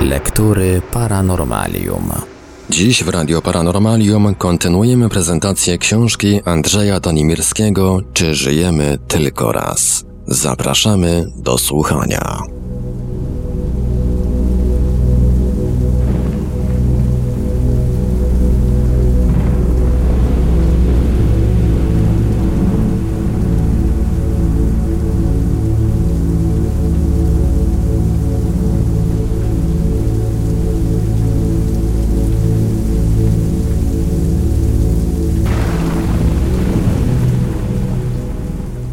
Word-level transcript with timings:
Lektury 0.00 0.82
Paranormalium. 0.92 2.12
Dziś 2.70 3.04
w 3.04 3.08
Radio 3.08 3.42
Paranormalium 3.42 4.34
kontynuujemy 4.34 5.08
prezentację 5.08 5.78
książki 5.78 6.40
Andrzeja 6.44 7.00
Donimirskiego 7.00 8.00
Czy 8.12 8.34
żyjemy 8.34 8.98
tylko 9.08 9.52
raz? 9.52 10.04
Zapraszamy 10.26 11.26
do 11.36 11.58
słuchania. 11.58 12.38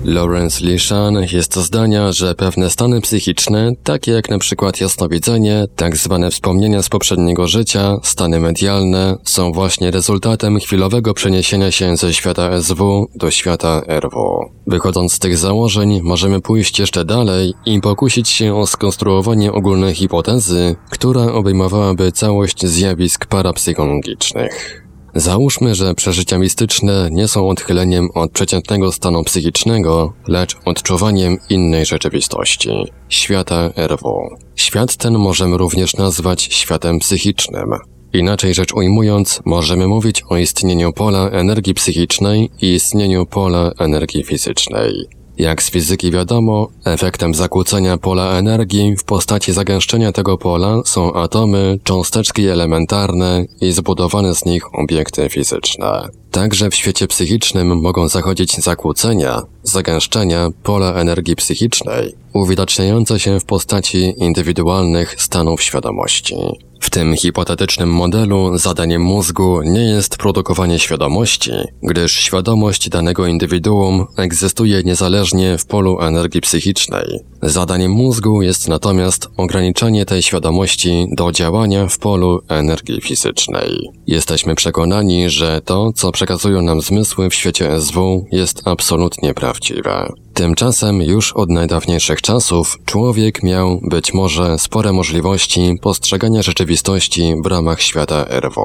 Lawrence 0.07 0.65
Lishan 0.65 1.17
jest 1.33 1.55
zdania, 1.55 2.11
że 2.11 2.35
pewne 2.35 2.69
stany 2.69 3.01
psychiczne, 3.01 3.71
takie 3.83 4.11
jak 4.11 4.29
na 4.29 4.37
przykład 4.37 4.81
jasnowidzenie, 4.81 5.65
tak 5.75 5.97
zwane 5.97 6.31
wspomnienia 6.31 6.81
z 6.81 6.89
poprzedniego 6.89 7.47
życia, 7.47 7.97
stany 8.03 8.39
medialne, 8.39 9.17
są 9.23 9.51
właśnie 9.51 9.91
rezultatem 9.91 10.59
chwilowego 10.59 11.13
przeniesienia 11.13 11.71
się 11.71 11.97
ze 11.97 12.13
świata 12.13 12.61
SW 12.61 13.07
do 13.15 13.31
świata 13.31 13.81
RW. 13.87 14.49
Wychodząc 14.67 15.13
z 15.13 15.19
tych 15.19 15.37
założeń, 15.37 16.01
możemy 16.03 16.41
pójść 16.41 16.79
jeszcze 16.79 17.05
dalej 17.05 17.53
i 17.65 17.81
pokusić 17.81 18.29
się 18.29 18.55
o 18.55 18.67
skonstruowanie 18.67 19.51
ogólnej 19.51 19.95
hipotezy, 19.95 20.75
która 20.89 21.33
obejmowałaby 21.33 22.11
całość 22.11 22.65
zjawisk 22.65 23.25
parapsychologicznych. 23.25 24.86
Załóżmy, 25.17 25.75
że 25.75 25.95
przeżycia 25.95 26.37
mistyczne 26.37 27.09
nie 27.11 27.27
są 27.27 27.49
odchyleniem 27.49 28.09
od 28.13 28.31
przeciętnego 28.31 28.91
stanu 28.91 29.23
psychicznego, 29.23 30.13
lecz 30.27 30.57
odczuwaniem 30.65 31.37
innej 31.49 31.85
rzeczywistości 31.85 32.69
świata 33.09 33.69
RW. 33.77 34.29
Świat 34.55 34.97
ten 34.97 35.17
możemy 35.17 35.57
również 35.57 35.93
nazwać 35.93 36.41
światem 36.41 36.99
psychicznym. 36.99 37.69
Inaczej 38.13 38.53
rzecz 38.53 38.73
ujmując, 38.73 39.41
możemy 39.45 39.87
mówić 39.87 40.23
o 40.29 40.37
istnieniu 40.37 40.93
pola 40.93 41.29
energii 41.29 41.73
psychicznej 41.73 42.49
i 42.61 42.73
istnieniu 42.73 43.25
pola 43.25 43.71
energii 43.79 44.23
fizycznej. 44.23 45.16
Jak 45.37 45.63
z 45.63 45.71
fizyki 45.71 46.11
wiadomo, 46.11 46.67
efektem 46.85 47.33
zakłócenia 47.33 47.97
pola 47.97 48.31
energii 48.31 48.95
w 48.97 49.03
postaci 49.03 49.53
zagęszczenia 49.53 50.11
tego 50.11 50.37
pola 50.37 50.81
są 50.85 51.13
atomy, 51.13 51.79
cząsteczki 51.83 52.47
elementarne 52.47 53.45
i 53.61 53.71
zbudowane 53.71 54.35
z 54.35 54.45
nich 54.45 54.75
obiekty 54.75 55.29
fizyczne. 55.29 56.09
Także 56.37 56.69
w 56.69 56.75
świecie 56.75 57.07
psychicznym 57.07 57.81
mogą 57.81 58.07
zachodzić 58.07 58.55
zakłócenia, 58.55 59.41
zagęszczenia 59.63 60.49
pola 60.63 60.93
energii 60.93 61.35
psychicznej, 61.35 62.15
uwidaczniające 62.33 63.19
się 63.19 63.39
w 63.39 63.45
postaci 63.45 64.13
indywidualnych 64.17 65.21
stanów 65.21 65.61
świadomości. 65.61 66.35
W 66.79 66.89
tym 66.89 67.15
hipotetycznym 67.15 67.93
modelu 67.93 68.57
zadaniem 68.57 69.01
mózgu 69.01 69.61
nie 69.61 69.81
jest 69.81 70.17
produkowanie 70.17 70.79
świadomości, 70.79 71.51
gdyż 71.83 72.11
świadomość 72.11 72.89
danego 72.89 73.27
indywiduum 73.27 74.05
egzystuje 74.17 74.83
niezależnie 74.83 75.57
w 75.57 75.65
polu 75.65 75.99
energii 75.99 76.41
psychicznej. 76.41 77.19
Zadaniem 77.41 77.91
mózgu 77.91 78.41
jest 78.41 78.67
natomiast 78.67 79.27
ograniczanie 79.37 80.05
tej 80.05 80.21
świadomości 80.21 81.07
do 81.11 81.31
działania 81.31 81.87
w 81.87 81.97
polu 81.97 82.41
energii 82.47 83.01
fizycznej. 83.01 83.89
Jesteśmy 84.07 84.55
przekonani, 84.55 85.29
że 85.29 85.61
to, 85.65 85.93
co 85.93 86.11
przekazują 86.27 86.61
nam 86.61 86.81
zmysły 86.81 87.29
w 87.29 87.33
świecie 87.33 87.81
SW, 87.81 88.25
jest 88.31 88.61
absolutnie 88.65 89.33
prawdziwe. 89.33 90.13
Tymczasem 90.33 91.01
już 91.01 91.33
od 91.33 91.49
najdawniejszych 91.49 92.21
czasów 92.21 92.77
człowiek 92.85 93.43
miał 93.43 93.79
być 93.83 94.13
może 94.13 94.59
spore 94.59 94.93
możliwości 94.93 95.75
postrzegania 95.81 96.41
rzeczywistości 96.41 97.35
w 97.43 97.45
ramach 97.45 97.81
świata 97.81 98.25
RW. 98.29 98.55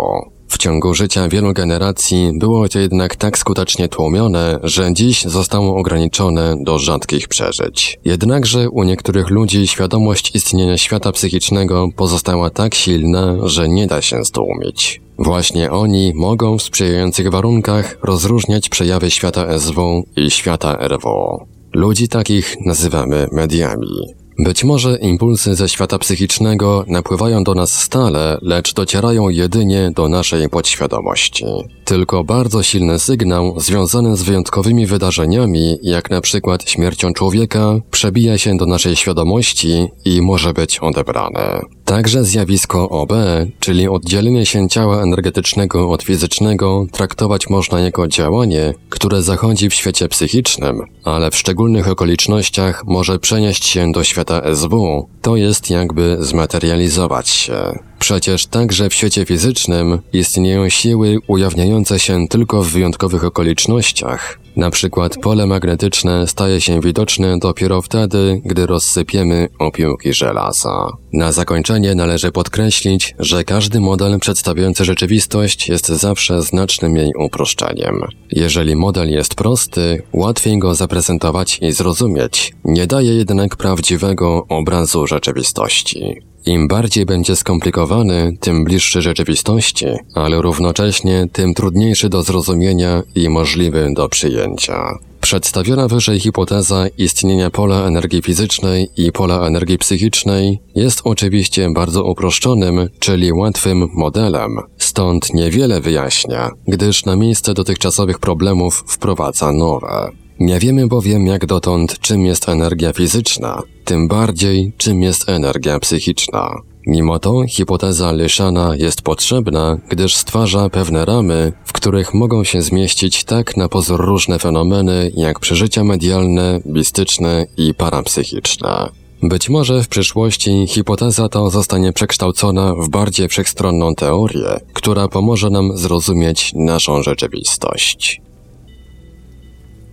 W 0.53 0.59
ciągu 0.59 0.95
życia 0.95 1.29
wielu 1.29 1.53
generacji 1.53 2.31
było 2.35 2.69
to 2.69 2.79
jednak 2.79 3.17
tak 3.17 3.39
skutecznie 3.39 3.89
tłumione, 3.89 4.59
że 4.63 4.93
dziś 4.93 5.25
zostało 5.25 5.77
ograniczone 5.77 6.55
do 6.61 6.79
rzadkich 6.79 7.29
przeżyć. 7.29 7.99
Jednakże 8.05 8.71
u 8.71 8.83
niektórych 8.83 9.31
ludzi 9.31 9.67
świadomość 9.67 10.35
istnienia 10.35 10.79
świata 10.79 11.13
psychicznego 11.13 11.89
pozostała 11.97 12.51
tak 12.51 12.75
silna, 12.75 13.37
że 13.43 13.69
nie 13.69 13.87
da 13.87 14.03
się 14.03 14.25
stłumić. 14.25 15.01
Właśnie 15.19 15.71
oni 15.71 16.13
mogą 16.15 16.59
w 16.59 16.63
sprzyjających 16.63 17.31
warunkach 17.31 17.99
rozróżniać 18.03 18.69
przejawy 18.69 19.11
świata 19.11 19.59
SW 19.59 20.05
i 20.17 20.31
świata 20.31 20.79
RW. 20.89 21.39
Ludzi 21.75 22.09
takich 22.09 22.57
nazywamy 22.67 23.27
mediami. 23.33 24.22
Być 24.39 24.65
może 24.65 24.97
impulsy 24.97 25.55
ze 25.55 25.69
świata 25.69 25.99
psychicznego 25.99 26.85
napływają 26.89 27.45
do 27.45 27.55
nas 27.55 27.83
stale, 27.83 28.39
lecz 28.43 28.75
docierają 28.75 29.29
jedynie 29.29 29.91
do 29.97 30.09
naszej 30.09 30.49
podświadomości. 30.49 31.45
Tylko 31.85 32.25
bardzo 32.25 32.63
silny 32.63 32.99
sygnał 32.99 33.61
związany 33.61 34.17
z 34.17 34.23
wyjątkowymi 34.23 34.87
wydarzeniami, 34.87 35.79
jak 35.83 36.11
na 36.11 36.21
przykład 36.21 36.71
śmiercią 36.71 37.13
człowieka, 37.13 37.75
przebija 37.91 38.39
się 38.39 38.57
do 38.57 38.67
naszej 38.67 38.97
świadomości 38.97 39.89
i 40.05 40.23
może 40.23 40.53
być 40.53 40.79
odebrane. 40.79 41.61
Także 41.85 42.25
zjawisko 42.25 42.89
OB, 42.89 43.13
czyli 43.61 43.89
oddzielenie 43.89 44.47
się 44.47 44.69
ciała 44.69 45.03
energetycznego 45.03 45.91
od 45.91 46.03
fizycznego, 46.03 46.87
traktować 46.93 47.49
można 47.51 47.81
jako 47.81 48.09
działanie, 48.09 48.75
które 48.89 49.23
zachodzi 49.23 49.71
w 49.71 49.75
świecie 49.75 50.09
psychicznym, 50.09 50.81
ale 51.05 51.31
w 51.31 51.37
szczególnych 51.37 51.89
okolicznościach 51.89 52.85
może 52.87 53.19
przenieść 53.19 53.65
się 53.65 53.93
do 53.93 54.05
świata 54.05 54.55
SW, 54.55 55.09
to 55.23 55.37
jest 55.37 55.71
jakby 55.71 56.17
zmaterializować 56.21 57.29
się. 57.29 57.79
Przecież 58.03 58.47
także 58.47 58.89
w 58.89 58.95
świecie 58.95 59.25
fizycznym 59.25 59.99
istnieją 60.13 60.69
siły 60.69 61.19
ujawniające 61.27 61.99
się 61.99 62.29
tylko 62.29 62.63
w 62.63 62.69
wyjątkowych 62.69 63.25
okolicznościach. 63.25 64.39
Na 64.57 64.71
przykład 64.71 65.17
pole 65.17 65.47
magnetyczne 65.47 66.27
staje 66.27 66.61
się 66.61 66.81
widoczne 66.81 67.39
dopiero 67.39 67.83
wtedy, 67.83 68.41
gdy 68.45 68.67
rozsypiemy 68.67 69.49
opiłki 69.59 70.13
żelaza. 70.15 70.93
Na 71.13 71.33
zakończenie 71.33 71.95
należy 71.95 72.33
podkreślić, 72.33 73.15
że 73.19 73.45
każdy 73.45 73.81
model 73.81 74.19
przedstawiający 74.19 74.85
rzeczywistość 74.85 75.69
jest 75.69 75.89
zawsze 75.89 76.43
znacznym 76.43 76.97
jej 76.97 77.11
uproszczeniem. 77.19 78.01
Jeżeli 78.31 78.77
model 78.77 79.11
jest 79.11 79.35
prosty, 79.35 80.03
łatwiej 80.13 80.59
go 80.59 80.75
zaprezentować 80.75 81.59
i 81.63 81.73
zrozumieć, 81.73 82.53
nie 82.65 82.87
daje 82.87 83.15
jednak 83.15 83.57
prawdziwego 83.57 84.47
obrazu 84.49 85.07
rzeczywistości. 85.07 86.32
Im 86.47 86.69
bardziej 86.69 87.07
będzie 87.07 87.37
skomplikowany, 87.37 88.37
tym 88.41 88.65
bliższy 88.65 89.03
rzeczywistości, 89.03 89.87
ale 90.15 90.43
równocześnie 90.43 91.27
tym 91.33 91.55
trudniejszy 91.55 92.09
do 92.09 92.23
zrozumienia 92.23 93.03
i 93.15 93.29
możliwy 93.29 93.89
do 93.95 94.09
przyjęcia. 94.09 94.99
Przedstawiona 95.21 95.89
wyżej 95.89 96.21
hipoteza 96.21 96.87
istnienia 96.99 97.51
pola 97.51 97.87
energii 97.87 98.23
fizycznej 98.23 98.89
i 98.97 99.13
pola 99.13 99.47
energii 99.47 99.79
psychicznej 99.79 100.59
jest 100.75 101.01
oczywiście 101.05 101.69
bardzo 101.75 102.05
uproszczonym, 102.05 102.89
czyli 102.99 103.33
łatwym 103.33 103.89
modelem, 103.95 104.59
stąd 104.79 105.35
niewiele 105.35 105.81
wyjaśnia, 105.81 106.51
gdyż 106.69 107.05
na 107.05 107.17
miejsce 107.17 107.55
dotychczasowych 107.55 108.19
problemów 108.19 108.85
wprowadza 108.87 109.53
nowe. 109.53 110.22
Nie 110.43 110.59
wiemy 110.59 110.87
bowiem 110.87 111.27
jak 111.27 111.47
dotąd, 111.47 111.99
czym 111.99 112.27
jest 112.27 112.49
energia 112.49 112.93
fizyczna, 112.93 113.63
tym 113.85 114.09
bardziej 114.09 114.73
czym 114.77 115.03
jest 115.03 115.29
energia 115.29 115.81
psychiczna. 115.81 116.51
Mimo 116.87 117.19
to 117.19 117.43
hipoteza 117.49 118.13
Lyszana 118.13 118.77
jest 118.77 119.03
potrzebna, 119.03 119.79
gdyż 119.89 120.15
stwarza 120.15 120.71
pewne 120.71 121.05
ramy, 121.05 121.53
w 121.65 121.73
których 121.73 122.15
mogą 122.15 122.45
się 122.45 122.63
zmieścić 122.63 123.25
tak 123.25 123.57
na 123.57 123.69
pozór 123.69 124.01
różne 124.01 124.39
fenomeny 124.39 125.13
jak 125.17 125.41
przeżycia 125.41 125.85
medialne, 125.85 126.61
mistyczne 126.67 127.47
i 127.57 127.75
parapsychiczne. 127.75 128.89
Być 129.23 129.49
może 129.49 129.83
w 129.83 129.89
przyszłości 129.89 130.67
hipoteza 130.69 131.29
ta 131.29 131.51
zostanie 131.51 131.93
przekształcona 131.93 132.75
w 132.75 132.89
bardziej 132.89 133.29
wszechstronną 133.29 133.95
teorię, 133.95 134.61
która 134.73 135.09
pomoże 135.09 135.51
nam 135.51 135.77
zrozumieć 135.77 136.53
naszą 136.55 137.03
rzeczywistość. 137.03 138.23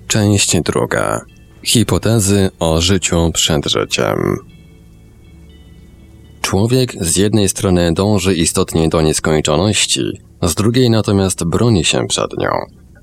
Część 0.09 0.61
druga. 0.61 1.21
Hipotezy 1.63 2.50
o 2.59 2.81
życiu 2.81 3.31
przed 3.33 3.65
życiem. 3.65 4.38
Człowiek 6.41 6.94
z 7.06 7.17
jednej 7.17 7.50
strony 7.50 7.94
dąży 7.94 8.35
istotnie 8.35 8.89
do 8.89 9.01
nieskończoności, 9.01 10.01
z 10.41 10.56
drugiej 10.56 10.89
natomiast 10.89 11.44
broni 11.44 11.85
się 11.85 12.07
przed 12.07 12.38
nią. 12.38 12.50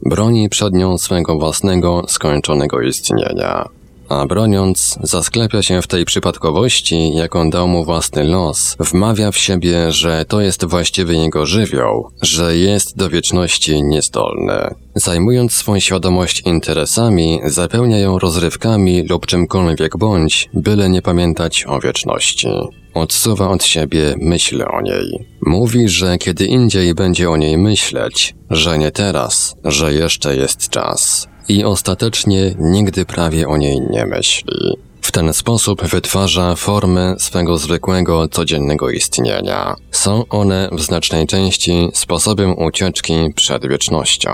Broni 0.06 0.48
przed 0.48 0.74
nią 0.74 0.98
swego 0.98 1.38
własnego, 1.38 2.02
skończonego 2.08 2.80
istnienia. 2.80 3.68
A 4.08 4.26
broniąc, 4.26 4.98
zasklepia 5.02 5.62
się 5.62 5.82
w 5.82 5.86
tej 5.86 6.04
przypadkowości, 6.04 7.14
jaką 7.14 7.50
dał 7.50 7.68
mu 7.68 7.84
własny 7.84 8.24
los, 8.24 8.76
wmawia 8.80 9.30
w 9.30 9.36
siebie, 9.36 9.92
że 9.92 10.24
to 10.24 10.40
jest 10.40 10.64
właściwy 10.64 11.14
jego 11.14 11.46
żywioł, 11.46 12.10
że 12.22 12.56
jest 12.56 12.96
do 12.96 13.10
wieczności 13.10 13.82
niezdolny. 13.82 14.74
Zajmując 14.94 15.52
swą 15.52 15.80
świadomość 15.80 16.40
interesami, 16.40 17.40
zapełnia 17.44 17.98
ją 17.98 18.18
rozrywkami 18.18 19.02
lub 19.08 19.26
czymkolwiek 19.26 19.96
bądź, 19.96 20.48
byle 20.54 20.88
nie 20.88 21.02
pamiętać 21.02 21.64
o 21.68 21.80
wieczności. 21.80 22.48
Odsuwa 22.94 23.48
od 23.48 23.64
siebie 23.64 24.14
myśl 24.20 24.64
o 24.72 24.80
niej. 24.80 25.26
Mówi, 25.46 25.88
że 25.88 26.18
kiedy 26.18 26.46
indziej 26.46 26.94
będzie 26.94 27.30
o 27.30 27.36
niej 27.36 27.58
myśleć, 27.58 28.34
że 28.50 28.78
nie 28.78 28.90
teraz, 28.90 29.56
że 29.64 29.92
jeszcze 29.92 30.36
jest 30.36 30.68
czas. 30.68 31.28
I 31.48 31.64
ostatecznie 31.64 32.54
nigdy 32.58 33.04
prawie 33.04 33.48
o 33.48 33.56
niej 33.56 33.80
nie 33.90 34.06
myśli. 34.06 34.76
W 35.00 35.12
ten 35.12 35.32
sposób 35.32 35.82
wytwarza 35.82 36.54
formę 36.54 37.14
swego 37.18 37.58
zwykłego, 37.58 38.28
codziennego 38.28 38.90
istnienia. 38.90 39.74
Są 39.90 40.24
one 40.28 40.68
w 40.72 40.82
znacznej 40.82 41.26
części 41.26 41.88
sposobem 41.94 42.58
ucieczki 42.58 43.14
przed 43.34 43.68
wiecznością. 43.68 44.30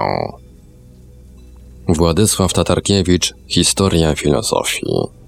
Władysław 1.89 2.53
Tatarkiewicz 2.53 3.35
Historia 3.49 4.15
filozofii 4.15 5.22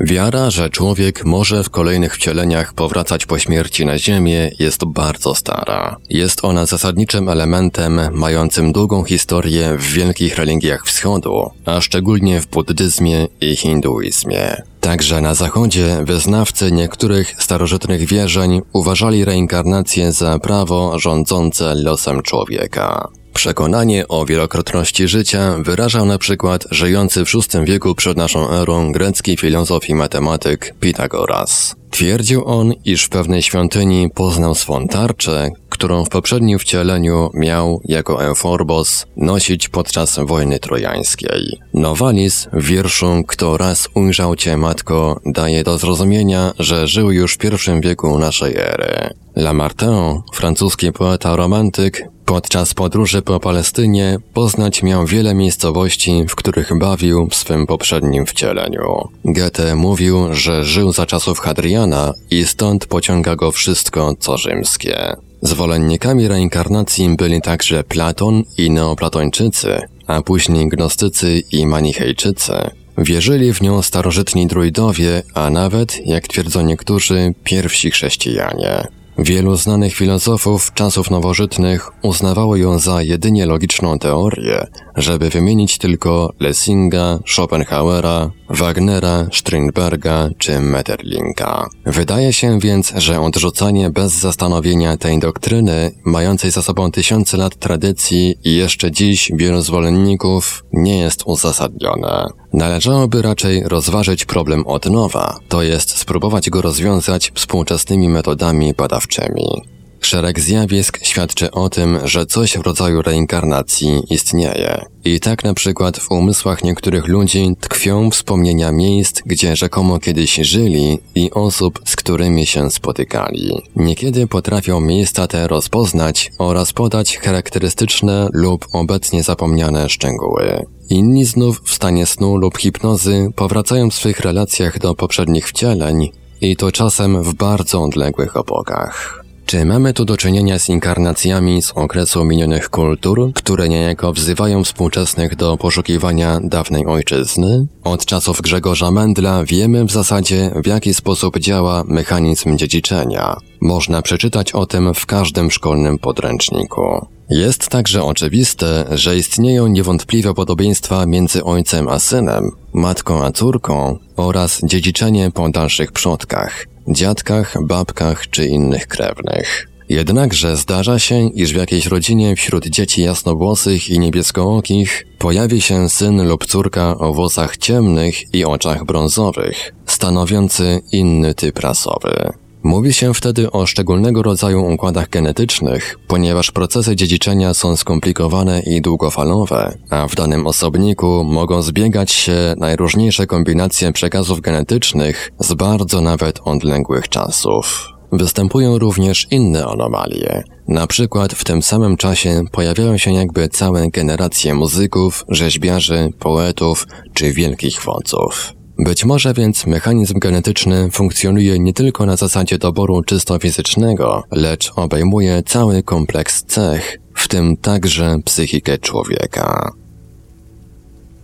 Wiara, 0.00 0.50
że 0.50 0.70
człowiek 0.70 1.24
może 1.24 1.64
w 1.64 1.70
kolejnych 1.70 2.14
wcieleniach 2.14 2.74
powracać 2.74 3.26
po 3.26 3.38
śmierci 3.38 3.86
na 3.86 3.98
Ziemię, 3.98 4.50
jest 4.58 4.84
bardzo 4.84 5.34
stara. 5.34 5.96
Jest 6.08 6.44
ona 6.44 6.66
zasadniczym 6.66 7.28
elementem 7.28 8.00
mającym 8.12 8.72
długą 8.72 9.04
historię 9.04 9.76
w 9.78 9.92
wielkich 9.92 10.36
religiach 10.36 10.86
wschodu, 10.86 11.50
a 11.64 11.80
szczególnie 11.80 12.40
w 12.40 12.46
buddyzmie 12.46 13.26
i 13.40 13.56
hinduizmie. 13.56 14.62
Także 14.80 15.20
na 15.20 15.34
Zachodzie 15.34 15.98
wyznawcy 16.04 16.72
niektórych 16.72 17.34
starożytnych 17.38 18.06
wierzeń 18.06 18.60
uważali 18.72 19.24
reinkarnację 19.24 20.12
za 20.12 20.38
prawo 20.38 20.98
rządzące 20.98 21.74
losem 21.74 22.22
człowieka. 22.22 23.08
Przekonanie 23.34 24.08
o 24.08 24.24
wielokrotności 24.24 25.08
życia 25.08 25.56
wyrażał 25.58 26.06
na 26.06 26.18
przykład 26.18 26.64
żyjący 26.70 27.24
w 27.24 27.32
VI 27.32 27.64
wieku 27.64 27.94
przed 27.94 28.16
naszą 28.16 28.50
erą 28.50 28.92
grecki 28.92 29.36
filozof 29.36 29.88
i 29.88 29.94
matematyk 29.94 30.74
Pitagoras. 30.80 31.76
Twierdził 31.90 32.48
on, 32.48 32.72
iż 32.84 33.04
w 33.04 33.08
pewnej 33.08 33.42
świątyni 33.42 34.10
poznał 34.14 34.54
swą 34.54 34.88
tarczę, 34.88 35.50
którą 35.80 36.04
w 36.04 36.08
poprzednim 36.08 36.58
wcieleniu 36.58 37.30
miał 37.34 37.80
jako 37.84 38.24
Euforbos 38.24 39.06
nosić 39.16 39.68
podczas 39.68 40.18
wojny 40.18 40.58
trojańskiej. 40.58 41.60
Nowalis 41.74 42.48
w 42.52 42.64
wierszu 42.64 43.22
Kto 43.26 43.56
raz 43.56 43.88
ujrzał 43.94 44.36
cię, 44.36 44.56
matko, 44.56 45.20
daje 45.26 45.64
do 45.64 45.78
zrozumienia, 45.78 46.52
że 46.58 46.86
żył 46.86 47.10
już 47.10 47.34
w 47.34 47.38
pierwszym 47.38 47.80
wieku 47.80 48.18
naszej 48.18 48.56
ery. 48.56 49.14
Lamartine, 49.36 50.22
francuski 50.34 50.92
poeta 50.92 51.36
romantyk, 51.36 52.08
Podczas 52.24 52.74
podróży 52.74 53.22
po 53.22 53.40
Palestynie 53.40 54.18
poznać 54.34 54.82
miał 54.82 55.06
wiele 55.06 55.34
miejscowości, 55.34 56.24
w 56.28 56.34
których 56.34 56.78
bawił 56.78 57.28
w 57.30 57.34
swym 57.34 57.66
poprzednim 57.66 58.26
wcieleniu. 58.26 59.08
Goethe 59.24 59.74
mówił, 59.74 60.34
że 60.34 60.64
żył 60.64 60.92
za 60.92 61.06
czasów 61.06 61.38
Hadriana 61.38 62.14
i 62.30 62.44
stąd 62.44 62.86
pociąga 62.86 63.36
go 63.36 63.50
wszystko, 63.52 64.14
co 64.18 64.36
rzymskie. 64.36 65.16
Zwolennikami 65.42 66.28
reinkarnacji 66.28 67.16
byli 67.16 67.40
także 67.40 67.84
Platon 67.84 68.42
i 68.58 68.70
neoplatończycy, 68.70 69.80
a 70.06 70.22
później 70.22 70.68
gnostycy 70.68 71.42
i 71.52 71.66
manichejczycy. 71.66 72.52
Wierzyli 72.98 73.52
w 73.52 73.62
nią 73.62 73.82
starożytni 73.82 74.46
druidowie, 74.46 75.22
a 75.34 75.50
nawet, 75.50 76.06
jak 76.06 76.28
twierdzą 76.28 76.62
niektórzy, 76.62 77.34
pierwsi 77.44 77.90
chrześcijanie. 77.90 78.86
Wielu 79.18 79.56
znanych 79.56 79.94
filozofów 79.94 80.74
czasów 80.74 81.10
nowożytnych 81.10 81.90
uznawało 82.02 82.56
ją 82.56 82.78
za 82.78 83.02
jedynie 83.02 83.46
logiczną 83.46 83.98
teorię, 83.98 84.66
żeby 84.96 85.30
wymienić 85.30 85.78
tylko 85.78 86.32
Lessinga, 86.40 87.18
Schopenhauera, 87.26 88.30
Wagnera, 88.48 89.26
Strindberga 89.32 90.28
czy 90.38 90.60
Metterlinka. 90.60 91.68
Wydaje 91.86 92.32
się 92.32 92.58
więc, 92.58 92.92
że 92.96 93.20
odrzucanie 93.20 93.90
bez 93.90 94.12
zastanowienia 94.12 94.96
tej 94.96 95.18
doktryny, 95.18 95.92
mającej 96.04 96.50
za 96.50 96.62
sobą 96.62 96.90
tysiące 96.90 97.36
lat 97.36 97.56
tradycji 97.56 98.34
i 98.44 98.56
jeszcze 98.56 98.90
dziś 98.90 99.32
wielu 99.34 99.62
zwolenników, 99.62 100.64
nie 100.72 100.98
jest 100.98 101.22
uzasadnione. 101.26 102.26
Należałoby 102.52 103.22
raczej 103.22 103.62
rozważyć 103.64 104.24
problem 104.24 104.66
od 104.66 104.86
nowa, 104.86 105.38
to 105.48 105.62
jest 105.62 105.98
spróbować 105.98 106.50
go 106.50 106.62
rozwiązać 106.62 107.32
współczesnymi 107.34 108.08
metodami 108.08 108.74
badawczymi. 108.74 109.79
Szereg 110.00 110.40
zjawisk 110.40 110.98
świadczy 111.02 111.50
o 111.50 111.68
tym, 111.68 111.98
że 112.04 112.26
coś 112.26 112.58
w 112.58 112.60
rodzaju 112.60 113.02
reinkarnacji 113.02 114.02
istnieje. 114.10 114.84
I 115.04 115.20
tak 115.20 115.44
na 115.44 115.54
przykład 115.54 115.98
w 115.98 116.10
umysłach 116.10 116.64
niektórych 116.64 117.08
ludzi 117.08 117.56
tkwią 117.60 118.10
wspomnienia 118.10 118.72
miejsc, 118.72 119.22
gdzie 119.26 119.56
rzekomo 119.56 119.98
kiedyś 119.98 120.34
żyli 120.34 120.98
i 121.14 121.30
osób, 121.30 121.80
z 121.84 121.96
którymi 121.96 122.46
się 122.46 122.70
spotykali. 122.70 123.62
Niekiedy 123.76 124.26
potrafią 124.26 124.80
miejsca 124.80 125.26
te 125.26 125.48
rozpoznać 125.48 126.32
oraz 126.38 126.72
podać 126.72 127.18
charakterystyczne 127.18 128.28
lub 128.32 128.66
obecnie 128.72 129.22
zapomniane 129.22 129.88
szczegóły. 129.88 130.66
Inni 130.90 131.24
znów 131.24 131.62
w 131.64 131.74
stanie 131.74 132.06
snu 132.06 132.36
lub 132.36 132.58
hipnozy 132.58 133.30
powracają 133.36 133.90
w 133.90 133.94
swych 133.94 134.20
relacjach 134.20 134.78
do 134.78 134.94
poprzednich 134.94 135.48
wcieleń 135.48 136.10
i 136.40 136.56
to 136.56 136.72
czasem 136.72 137.22
w 137.22 137.34
bardzo 137.34 137.82
odległych 137.82 138.36
opokach. 138.36 139.24
Czy 139.50 139.64
mamy 139.64 139.92
tu 139.92 140.04
do 140.04 140.16
czynienia 140.16 140.58
z 140.58 140.68
inkarnacjami 140.68 141.62
z 141.62 141.72
okresu 141.72 142.24
minionych 142.24 142.70
kultur, 142.70 143.32
które 143.34 143.68
niejako 143.68 144.12
wzywają 144.12 144.64
współczesnych 144.64 145.36
do 145.36 145.56
poszukiwania 145.56 146.40
dawnej 146.42 146.86
ojczyzny? 146.86 147.66
Od 147.84 148.04
czasów 148.04 148.40
Grzegorza 148.40 148.90
Mendla 148.90 149.44
wiemy 149.44 149.84
w 149.84 149.90
zasadzie, 149.90 150.50
w 150.64 150.66
jaki 150.66 150.94
sposób 150.94 151.38
działa 151.38 151.84
mechanizm 151.86 152.56
dziedziczenia. 152.56 153.36
Można 153.60 154.02
przeczytać 154.02 154.52
o 154.52 154.66
tym 154.66 154.94
w 154.94 155.06
każdym 155.06 155.50
szkolnym 155.50 155.98
podręczniku. 155.98 157.06
Jest 157.30 157.68
także 157.68 158.04
oczywiste, 158.04 158.84
że 158.90 159.16
istnieją 159.16 159.66
niewątpliwe 159.66 160.34
podobieństwa 160.34 161.06
między 161.06 161.44
ojcem 161.44 161.88
a 161.88 161.98
synem, 161.98 162.50
matką 162.72 163.24
a 163.24 163.32
córką 163.32 163.98
oraz 164.16 164.60
dziedziczenie 164.64 165.30
po 165.30 165.48
dalszych 165.48 165.92
przodkach 165.92 166.66
dziadkach, 166.88 167.56
babkach 167.66 168.30
czy 168.30 168.46
innych 168.46 168.86
krewnych. 168.86 169.68
Jednakże 169.88 170.56
zdarza 170.56 170.98
się, 170.98 171.28
iż 171.28 171.52
w 171.52 171.56
jakiejś 171.56 171.86
rodzinie 171.86 172.36
wśród 172.36 172.66
dzieci 172.66 173.02
jasnowłosych 173.02 173.90
i 173.90 173.98
niebieskookich 173.98 175.06
pojawi 175.18 175.60
się 175.60 175.88
syn 175.88 176.28
lub 176.28 176.46
córka 176.46 176.98
o 176.98 177.12
włosach 177.12 177.56
ciemnych 177.56 178.34
i 178.34 178.44
oczach 178.44 178.84
brązowych, 178.84 179.74
stanowiący 179.86 180.80
inny 180.92 181.34
typ 181.34 181.58
rasowy. 181.58 182.32
Mówi 182.62 182.92
się 182.92 183.14
wtedy 183.14 183.50
o 183.50 183.66
szczególnego 183.66 184.22
rodzaju 184.22 184.72
układach 184.72 185.08
genetycznych, 185.08 185.96
ponieważ 186.06 186.50
procesy 186.50 186.96
dziedziczenia 186.96 187.54
są 187.54 187.76
skomplikowane 187.76 188.60
i 188.60 188.80
długofalowe, 188.80 189.78
a 189.90 190.08
w 190.08 190.14
danym 190.14 190.46
osobniku 190.46 191.24
mogą 191.24 191.62
zbiegać 191.62 192.12
się 192.12 192.54
najróżniejsze 192.56 193.26
kombinacje 193.26 193.92
przekazów 193.92 194.40
genetycznych 194.40 195.30
z 195.38 195.54
bardzo 195.54 196.00
nawet 196.00 196.40
odległych 196.44 197.08
czasów. 197.08 197.88
Występują 198.12 198.78
również 198.78 199.26
inne 199.30 199.66
anomalie. 199.66 200.42
Na 200.68 200.86
przykład 200.86 201.32
w 201.32 201.44
tym 201.44 201.62
samym 201.62 201.96
czasie 201.96 202.42
pojawiają 202.52 202.96
się 202.96 203.12
jakby 203.12 203.48
całe 203.48 203.88
generacje 203.88 204.54
muzyków, 204.54 205.24
rzeźbiarzy, 205.28 206.08
poetów 206.18 206.86
czy 207.14 207.32
wielkich 207.32 207.82
wodzów. 207.84 208.52
Być 208.84 209.04
może 209.04 209.34
więc 209.34 209.66
mechanizm 209.66 210.18
genetyczny 210.18 210.90
funkcjonuje 210.90 211.58
nie 211.58 211.72
tylko 211.72 212.06
na 212.06 212.16
zasadzie 212.16 212.58
doboru 212.58 213.02
czysto 213.02 213.38
fizycznego, 213.38 214.24
lecz 214.30 214.72
obejmuje 214.76 215.42
cały 215.42 215.82
kompleks 215.82 216.44
cech, 216.44 216.98
w 217.14 217.28
tym 217.28 217.56
także 217.56 218.16
psychikę 218.24 218.78
człowieka. 218.78 219.72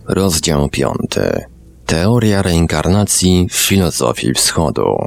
Rozdział 0.07 0.69
5. 0.69 0.93
Teoria 1.85 2.41
reinkarnacji 2.41 3.47
w 3.51 3.55
filozofii 3.55 4.33
wschodu. 4.33 4.97